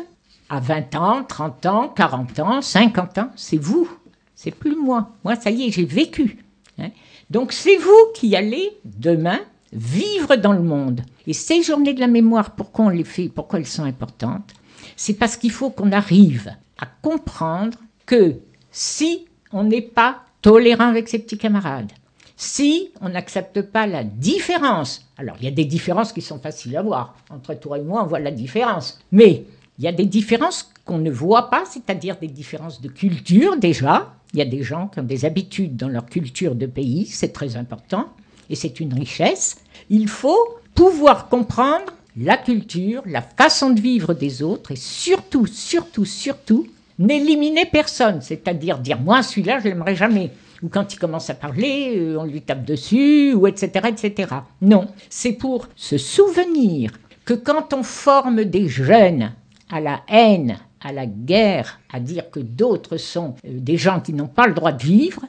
à 0.49 0.59
20 0.59 0.95
ans, 0.97 1.25
30 1.25 1.67
ans, 1.67 1.89
40 1.89 2.41
ans, 2.41 2.61
50 2.61 3.19
ans, 3.19 3.31
c'est 3.37 3.57
vous. 3.57 3.89
C'est 4.35 4.51
plus 4.51 4.77
moi. 4.77 5.11
Moi, 5.23 5.37
ça 5.37 5.51
y 5.51 5.67
est, 5.67 5.71
j'ai 5.71 5.85
vécu. 5.85 6.45
Hein. 6.79 6.91
Donc 7.31 7.53
c'est 7.53 7.77
vous 7.77 8.13
qui 8.15 8.35
allez 8.35 8.71
demain 8.85 9.39
vivre 9.73 10.35
dans 10.37 10.53
le 10.53 10.63
monde. 10.63 11.03
Et 11.27 11.33
ces 11.33 11.63
journées 11.63 11.95
de 11.95 12.01
la 12.01 12.07
mémoire, 12.07 12.55
pourquoi 12.55 12.87
on 12.87 12.91
les 12.91 13.05
fait, 13.05 13.29
pourquoi 13.29 13.59
elles 13.59 13.67
sont 13.67 13.85
importantes 13.85 14.53
C'est 14.97 15.15
parce 15.15 15.37
qu'il 15.37 15.51
faut 15.51 15.71
qu'on 15.71 15.93
arrive 15.93 16.55
à 16.79 16.87
comprendre 16.87 17.79
que 18.07 18.37
si 18.71 19.27
on 19.53 19.65
n'est 19.65 19.81
pas 19.81 20.21
tolérant 20.43 20.89
avec 20.89 21.09
ses 21.09 21.19
petits 21.19 21.39
camarades, 21.39 21.93
si 22.37 22.91
on 23.01 23.09
n'accepte 23.09 23.63
pas 23.63 23.87
la 23.87 24.05
différence, 24.05 25.09
alors 25.17 25.37
il 25.39 25.45
y 25.45 25.49
a 25.49 25.53
des 25.53 25.65
différences 25.65 26.13
qui 26.13 26.21
sont 26.21 26.39
faciles 26.39 26.77
à 26.77 26.83
voir, 26.83 27.17
entre 27.31 27.55
toi 27.55 27.79
et 27.79 27.83
moi 27.83 28.03
on 28.03 28.07
voit 28.07 28.19
la 28.19 28.33
différence, 28.33 28.99
mais 29.13 29.45
il 29.79 29.85
y 29.85 29.89
a 29.89 29.93
des 29.93 30.07
différences 30.07 30.71
qu'on 30.85 30.99
ne 30.99 31.11
voit 31.11 31.49
pas, 31.49 31.65
c'est-à-dire 31.65 32.17
des 32.19 32.29
différences 32.29 32.81
de 32.81 32.89
culture 32.89 33.57
déjà, 33.57 34.15
il 34.33 34.39
y 34.41 34.43
a 34.43 34.47
des 34.47 34.63
gens 34.63 34.89
qui 34.89 35.01
ont 35.01 35.05
des 35.05 35.25
habitudes 35.25 35.77
dans 35.77 35.89
leur 35.89 36.07
culture 36.07 36.55
de 36.55 36.67
pays, 36.67 37.07
c'est 37.07 37.33
très 37.33 37.57
important, 37.57 38.09
et 38.51 38.57
c'est 38.57 38.81
une 38.81 38.93
richesse, 38.93 39.57
il 39.89 40.09
faut 40.09 40.59
pouvoir 40.75 41.29
comprendre 41.29 41.93
la 42.17 42.37
culture, 42.37 43.03
la 43.07 43.23
façon 43.23 43.71
de 43.71 43.81
vivre 43.81 44.15
des 44.15 44.43
autres, 44.43 44.73
et 44.73 44.77
surtout, 44.77 45.47
surtout, 45.47 46.05
surtout, 46.05 46.67
n'éliminer 46.99 47.67
personne, 47.67 48.21
c'est-à-dire 48.21 48.79
dire 48.79 49.01
moi 49.01 49.23
celui-là 49.23 49.59
je 49.59 49.65
l'aimerais 49.65 49.97
jamais 49.97 50.31
ou 50.65 50.69
quand 50.69 50.95
il 50.95 50.99
commence 50.99 51.29
à 51.29 51.35
parler, 51.35 51.95
euh, 51.99 52.17
on 52.19 52.25
lui 52.25 52.41
tape 52.41 52.65
dessus, 52.65 53.35
ou 53.35 53.47
etc., 53.47 53.89
etc. 53.89 54.35
Non, 54.63 54.89
c'est 55.11 55.33
pour 55.33 55.69
se 55.77 55.99
souvenir 55.99 56.93
que 57.25 57.35
quand 57.35 57.75
on 57.75 57.83
forme 57.83 58.45
des 58.45 58.69
jeunes 58.69 59.33
à 59.71 59.81
la 59.81 60.03
haine, 60.09 60.59
à 60.81 60.93
la 60.93 61.07
guerre, 61.07 61.81
à 61.93 62.01
dire 62.01 62.31
que 62.31 62.41
d'autres 62.41 62.97
sont 62.97 63.35
euh, 63.45 63.59
des 63.59 63.77
gens 63.77 64.01
qui 64.01 64.15
n'ont 64.15 64.27
pas 64.27 64.47
le 64.47 64.55
droit 64.55 64.73
de 64.73 64.83
vivre, 64.83 65.23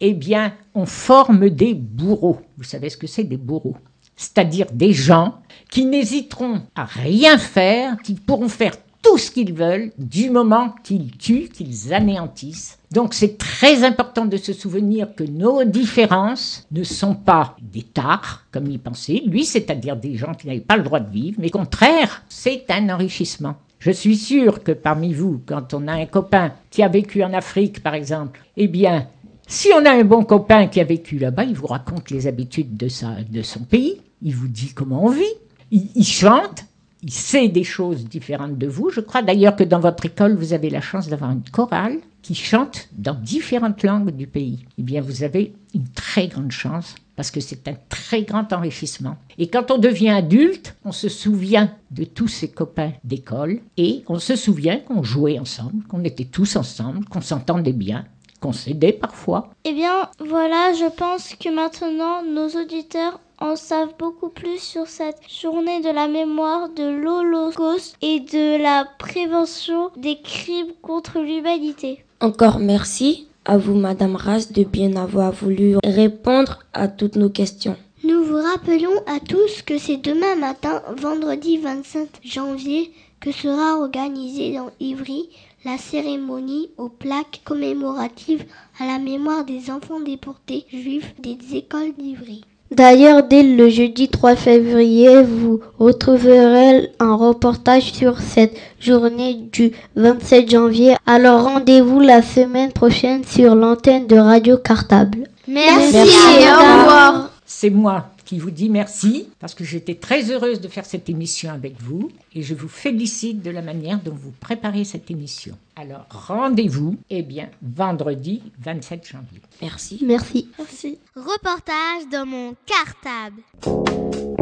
eh 0.00 0.14
bien, 0.14 0.54
on 0.74 0.86
forme 0.86 1.50
des 1.50 1.74
bourreaux. 1.74 2.40
Vous 2.56 2.64
savez 2.64 2.88
ce 2.88 2.96
que 2.96 3.08
c'est 3.08 3.24
des 3.24 3.36
bourreaux? 3.36 3.76
C'est-à-dire 4.18 4.66
des 4.72 4.92
gens 4.92 5.36
qui 5.70 5.86
n'hésiteront 5.86 6.60
à 6.74 6.84
rien 6.84 7.38
faire, 7.38 7.96
qui 8.02 8.14
pourront 8.14 8.48
faire 8.48 8.74
tout 9.00 9.16
ce 9.16 9.30
qu'ils 9.30 9.54
veulent 9.54 9.92
du 9.96 10.28
moment 10.28 10.74
qu'ils 10.82 11.16
tuent, 11.16 11.48
qu'ils 11.48 11.94
anéantissent. 11.94 12.78
Donc 12.90 13.14
c'est 13.14 13.38
très 13.38 13.84
important 13.84 14.26
de 14.26 14.36
se 14.36 14.52
souvenir 14.52 15.14
que 15.14 15.22
nos 15.24 15.64
différences 15.64 16.66
ne 16.72 16.82
sont 16.82 17.14
pas 17.14 17.56
des 17.62 17.82
tares, 17.82 18.46
comme 18.50 18.66
il 18.66 18.80
pensait, 18.80 19.22
lui, 19.24 19.44
c'est-à-dire 19.44 19.96
des 19.96 20.16
gens 20.16 20.34
qui 20.34 20.48
n'avaient 20.48 20.60
pas 20.60 20.76
le 20.76 20.82
droit 20.82 21.00
de 21.00 21.10
vivre, 21.10 21.38
mais 21.40 21.48
au 21.48 21.58
contraire, 21.58 22.22
c'est 22.28 22.64
un 22.70 22.88
enrichissement. 22.90 23.56
Je 23.78 23.92
suis 23.92 24.16
sûr 24.16 24.64
que 24.64 24.72
parmi 24.72 25.14
vous, 25.14 25.40
quand 25.46 25.72
on 25.74 25.86
a 25.86 25.92
un 25.92 26.06
copain 26.06 26.52
qui 26.70 26.82
a 26.82 26.88
vécu 26.88 27.22
en 27.22 27.32
Afrique, 27.32 27.80
par 27.80 27.94
exemple, 27.94 28.40
eh 28.56 28.66
bien, 28.66 29.06
si 29.46 29.68
on 29.74 29.86
a 29.86 29.92
un 29.92 30.04
bon 30.04 30.24
copain 30.24 30.66
qui 30.66 30.80
a 30.80 30.84
vécu 30.84 31.18
là-bas, 31.18 31.44
il 31.44 31.54
vous 31.54 31.68
raconte 31.68 32.10
les 32.10 32.26
habitudes 32.26 32.76
de, 32.76 32.88
sa, 32.88 33.22
de 33.30 33.42
son 33.42 33.60
pays, 33.60 34.00
il 34.22 34.34
vous 34.34 34.48
dit 34.48 34.72
comment 34.74 35.04
on 35.04 35.10
vit, 35.10 35.34
il, 35.70 36.04
chante, 36.04 36.64
il 37.02 37.12
sait 37.12 37.48
des 37.48 37.64
choses 37.64 38.04
différentes 38.04 38.58
de 38.58 38.66
vous. 38.66 38.90
Je 38.90 39.00
crois 39.00 39.22
d'ailleurs 39.22 39.56
que 39.56 39.64
dans 39.64 39.80
votre 39.80 40.06
école, 40.06 40.34
vous 40.34 40.52
avez 40.52 40.70
la 40.70 40.80
chance 40.80 41.08
d'avoir 41.08 41.30
une 41.30 41.42
chorale 41.50 41.98
qui 42.22 42.34
chante 42.34 42.88
dans 42.92 43.14
différentes 43.14 43.82
langues 43.82 44.10
du 44.10 44.26
pays. 44.26 44.64
Eh 44.78 44.82
bien, 44.82 45.00
vous 45.00 45.22
avez 45.22 45.52
une 45.74 45.88
très 45.88 46.28
grande 46.28 46.50
chance 46.50 46.94
parce 47.16 47.30
que 47.30 47.40
c'est 47.40 47.66
un 47.68 47.74
très 47.88 48.22
grand 48.22 48.52
enrichissement. 48.52 49.16
Et 49.38 49.48
quand 49.48 49.70
on 49.70 49.78
devient 49.78 50.10
adulte, 50.10 50.76
on 50.84 50.92
se 50.92 51.08
souvient 51.08 51.70
de 51.90 52.04
tous 52.04 52.28
ses 52.28 52.48
copains 52.48 52.92
d'école 53.02 53.60
et 53.76 54.04
on 54.06 54.18
se 54.18 54.36
souvient 54.36 54.78
qu'on 54.78 55.02
jouait 55.02 55.38
ensemble, 55.38 55.82
qu'on 55.88 56.04
était 56.04 56.26
tous 56.26 56.56
ensemble, 56.56 57.04
qu'on 57.06 57.20
s'entendait 57.20 57.72
bien, 57.72 58.04
qu'on 58.40 58.52
s'aidait 58.52 58.92
parfois. 58.92 59.50
Eh 59.64 59.72
bien, 59.72 60.08
voilà, 60.20 60.72
je 60.74 60.90
pense 60.96 61.34
que 61.34 61.52
maintenant 61.52 62.22
nos 62.22 62.48
auditeurs 62.60 63.20
en 63.40 63.56
savent 63.56 63.94
beaucoup 63.98 64.28
plus 64.28 64.58
sur 64.58 64.86
cette 64.86 65.20
journée 65.28 65.80
de 65.80 65.90
la 65.90 66.08
mémoire 66.08 66.68
de 66.70 66.84
l'Holocauste 66.84 67.96
et 68.02 68.20
de 68.20 68.60
la 68.60 68.86
prévention 68.98 69.90
des 69.96 70.20
crimes 70.20 70.72
contre 70.82 71.20
l'humanité. 71.20 72.04
Encore 72.20 72.58
merci 72.58 73.28
à 73.44 73.56
vous, 73.56 73.74
Madame 73.74 74.16
Ras, 74.16 74.48
de 74.52 74.64
bien 74.64 74.96
avoir 74.96 75.32
voulu 75.32 75.76
répondre 75.84 76.64
à 76.74 76.88
toutes 76.88 77.16
nos 77.16 77.30
questions. 77.30 77.76
Nous 78.04 78.22
vous 78.24 78.42
rappelons 78.42 79.02
à 79.06 79.20
tous 79.20 79.62
que 79.62 79.78
c'est 79.78 79.96
demain 79.96 80.34
matin, 80.36 80.82
vendredi 80.96 81.58
25 81.58 82.08
janvier, 82.24 82.92
que 83.20 83.32
sera 83.32 83.78
organisée 83.78 84.54
dans 84.54 84.70
Ivry 84.80 85.28
la 85.64 85.76
cérémonie 85.76 86.70
aux 86.76 86.88
plaques 86.88 87.40
commémoratives 87.44 88.44
à 88.78 88.86
la 88.86 88.98
mémoire 88.98 89.44
des 89.44 89.70
enfants 89.70 90.00
déportés 90.00 90.64
juifs 90.70 91.14
des 91.18 91.36
écoles 91.56 91.92
d'Ivry. 91.98 92.44
D'ailleurs, 92.70 93.22
dès 93.22 93.42
le 93.42 93.70
jeudi 93.70 94.08
3 94.08 94.36
février, 94.36 95.22
vous 95.22 95.60
retrouverez 95.78 96.90
un 97.00 97.14
reportage 97.14 97.92
sur 97.92 98.20
cette 98.20 98.56
journée 98.78 99.34
du 99.52 99.72
27 99.96 100.50
janvier. 100.50 100.94
Alors 101.06 101.44
rendez-vous 101.44 102.00
la 102.00 102.20
semaine 102.20 102.72
prochaine 102.72 103.24
sur 103.24 103.54
l'antenne 103.54 104.06
de 104.06 104.18
Radio 104.18 104.58
Cartable. 104.58 105.28
Merci, 105.46 105.96
et 105.96 106.50
au 106.50 106.80
revoir. 106.80 107.27
C'est 107.60 107.70
moi 107.70 108.10
qui 108.24 108.38
vous 108.38 108.52
dis 108.52 108.68
merci 108.68 109.30
parce 109.40 109.52
que 109.52 109.64
j'étais 109.64 109.96
très 109.96 110.30
heureuse 110.30 110.60
de 110.60 110.68
faire 110.68 110.86
cette 110.86 111.08
émission 111.08 111.50
avec 111.50 111.74
vous 111.82 112.08
et 112.32 112.44
je 112.44 112.54
vous 112.54 112.68
félicite 112.68 113.42
de 113.42 113.50
la 113.50 113.62
manière 113.62 114.00
dont 114.00 114.14
vous 114.14 114.30
préparez 114.30 114.84
cette 114.84 115.10
émission. 115.10 115.58
Alors 115.74 116.06
rendez-vous, 116.08 116.96
eh 117.10 117.22
bien, 117.22 117.50
vendredi 117.60 118.42
27 118.60 119.08
janvier. 119.08 119.40
Merci. 119.60 119.98
Merci. 120.04 120.48
Merci. 120.56 120.98
Reportage 121.16 122.08
dans 122.12 122.26
mon 122.26 122.54
cartable. 122.64 123.42
Reportage 123.64 123.66
dans 123.66 123.80
mon 123.80 124.04
cartable. 124.28 124.37